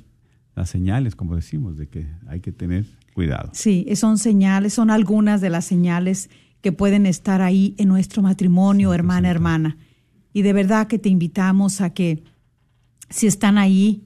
[0.55, 3.49] Las señales, como decimos, de que hay que tener cuidado.
[3.53, 6.29] Sí, son señales, son algunas de las señales
[6.61, 9.77] que pueden estar ahí en nuestro matrimonio, hermana, hermana.
[10.33, 12.23] Y de verdad que te invitamos a que
[13.09, 14.03] si están ahí,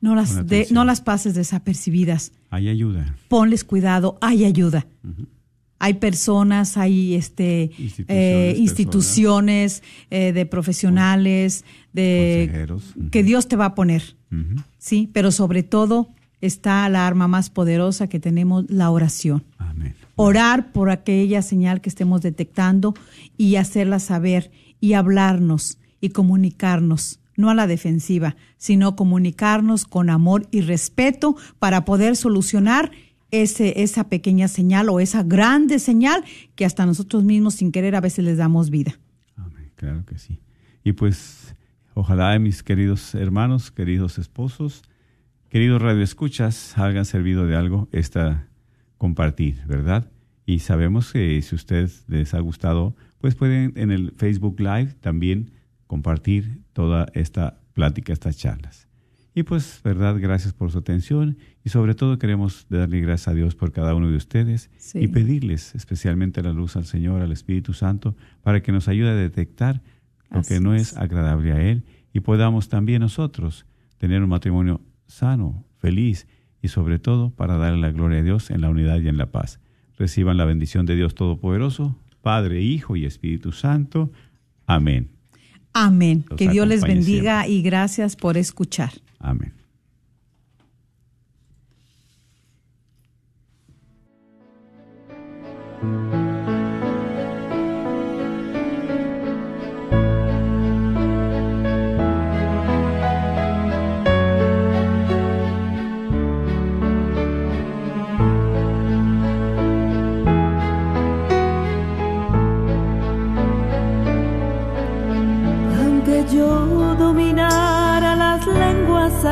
[0.00, 2.32] no las, de- no las pases desapercibidas.
[2.50, 3.14] Hay ayuda.
[3.28, 4.86] Ponles cuidado, hay ayuda.
[5.78, 12.94] Hay personas, hay este, Instituciones, eh, instituciones eh, de profesionales, de Consejeros.
[13.10, 14.16] Que Dios te va a poner.
[14.78, 16.08] Sí, pero sobre todo
[16.40, 19.44] está la arma más poderosa que tenemos, la oración.
[19.58, 19.94] Amén.
[20.14, 22.94] Orar por aquella señal que estemos detectando
[23.36, 24.50] y hacerla saber
[24.80, 31.84] y hablarnos y comunicarnos, no a la defensiva, sino comunicarnos con amor y respeto para
[31.84, 32.92] poder solucionar
[33.30, 36.24] ese, esa pequeña señal o esa grande señal
[36.54, 38.98] que hasta nosotros mismos sin querer a veces les damos vida.
[39.36, 40.40] Amén, claro que sí.
[40.84, 41.54] Y pues,
[41.94, 44.82] ojalá mis queridos hermanos, queridos esposos,
[45.48, 48.48] queridos radioescuchas, hayan servido de algo esta
[48.98, 50.10] compartir, ¿verdad?
[50.46, 54.94] Y sabemos que si a ustedes les ha gustado, pues pueden en el Facebook Live
[55.00, 55.50] también
[55.86, 58.85] compartir toda esta plática, estas charlas.
[59.38, 63.54] Y pues, verdad, gracias por su atención y sobre todo queremos darle gracias a Dios
[63.54, 65.00] por cada uno de ustedes Sí.
[65.00, 69.14] y pedirles especialmente la luz al Señor, al Espíritu Santo, para que nos ayude a
[69.14, 69.82] detectar
[70.30, 70.92] lo Así que no es.
[70.92, 71.84] es agradable a Él
[72.14, 73.66] y podamos también nosotros
[73.98, 76.26] tener un matrimonio sano, feliz
[76.62, 79.26] y sobre todo para darle la gloria a Dios en la unidad y en la
[79.30, 79.60] paz.
[79.98, 84.10] Reciban la bendición de Dios Todopoderoso, Padre, Hijo y Espíritu Santo.
[84.66, 85.10] Amén.
[85.74, 86.24] Amén.
[86.30, 88.92] Los Que Dios les bendiga y gracias por escuchar.
[89.20, 89.52] Amén.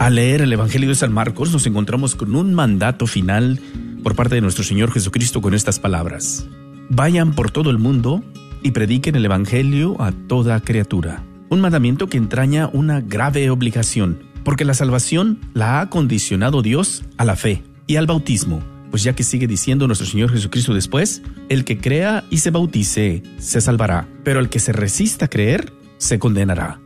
[0.00, 3.60] Al leer el Evangelio de San Marcos nos encontramos con un mandato final
[4.02, 6.46] por parte de nuestro Señor Jesucristo con estas palabras.
[6.88, 8.24] Vayan por todo el mundo
[8.62, 11.22] y prediquen el Evangelio a toda criatura.
[11.50, 17.26] Un mandamiento que entraña una grave obligación, porque la salvación la ha condicionado Dios a
[17.26, 18.62] la fe y al bautismo.
[18.90, 21.20] Pues ya que sigue diciendo nuestro Señor Jesucristo después,
[21.50, 25.74] el que crea y se bautice se salvará, pero el que se resista a creer
[25.98, 26.80] se condenará.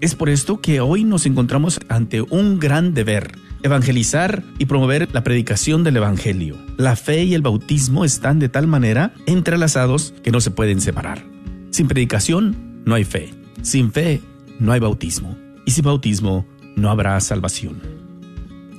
[0.00, 3.32] Es por esto que hoy nos encontramos ante un gran deber,
[3.64, 6.56] evangelizar y promover la predicación del Evangelio.
[6.76, 11.26] La fe y el bautismo están de tal manera entrelazados que no se pueden separar.
[11.70, 14.20] Sin predicación no hay fe, sin fe
[14.60, 15.36] no hay bautismo,
[15.66, 16.46] y sin bautismo
[16.76, 17.82] no habrá salvación.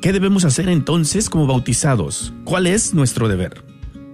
[0.02, 2.32] ¿Qué debemos hacer entonces como bautizados?
[2.46, 3.66] ¿Cuál es nuestro deber?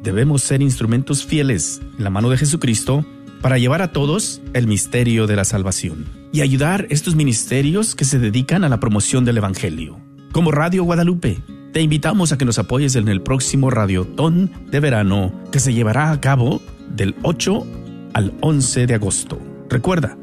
[0.01, 3.05] Debemos ser instrumentos fieles en la mano de Jesucristo
[3.41, 8.19] para llevar a todos el misterio de la salvación y ayudar estos ministerios que se
[8.19, 9.99] dedican a la promoción del Evangelio.
[10.31, 11.39] Como Radio Guadalupe,
[11.71, 16.11] te invitamos a que nos apoyes en el próximo Radiotón de verano que se llevará
[16.11, 17.65] a cabo del 8
[18.13, 19.39] al 11 de agosto.
[19.69, 20.17] Recuerda,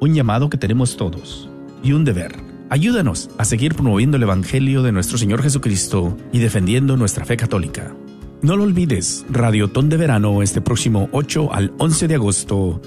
[0.00, 1.48] un llamado que tenemos todos
[1.82, 2.32] y un deber.
[2.70, 7.94] Ayúdanos a seguir promoviendo el Evangelio de nuestro Señor Jesucristo y defendiendo nuestra fe católica.
[8.40, 12.80] No lo olvides, Radiotón de Verano este próximo 8 al 11 de agosto.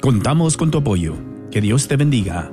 [0.00, 1.14] Contamos con tu apoyo.
[1.50, 2.52] Que Dios te bendiga.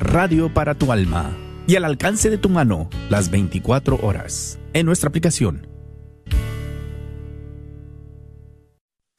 [0.00, 1.30] radio para tu alma
[1.66, 5.68] y al alcance de tu mano las 24 horas en nuestra aplicación.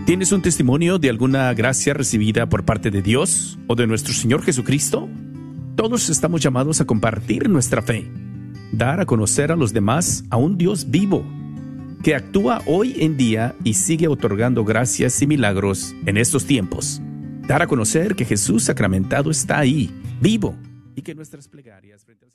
[0.06, 4.42] ¿Tienes un testimonio de alguna gracia recibida por parte de Dios o de nuestro Señor
[4.42, 5.08] Jesucristo?
[5.76, 8.10] Todos estamos llamados a compartir nuestra fe,
[8.72, 11.24] dar a conocer a los demás a un Dios vivo,
[12.02, 17.00] que actúa hoy en día y sigue otorgando gracias y milagros en estos tiempos.
[17.50, 19.90] Dar a conocer que Jesús sacramentado está ahí,
[20.20, 20.54] vivo,
[20.94, 22.30] y que nuestras plegarias frente al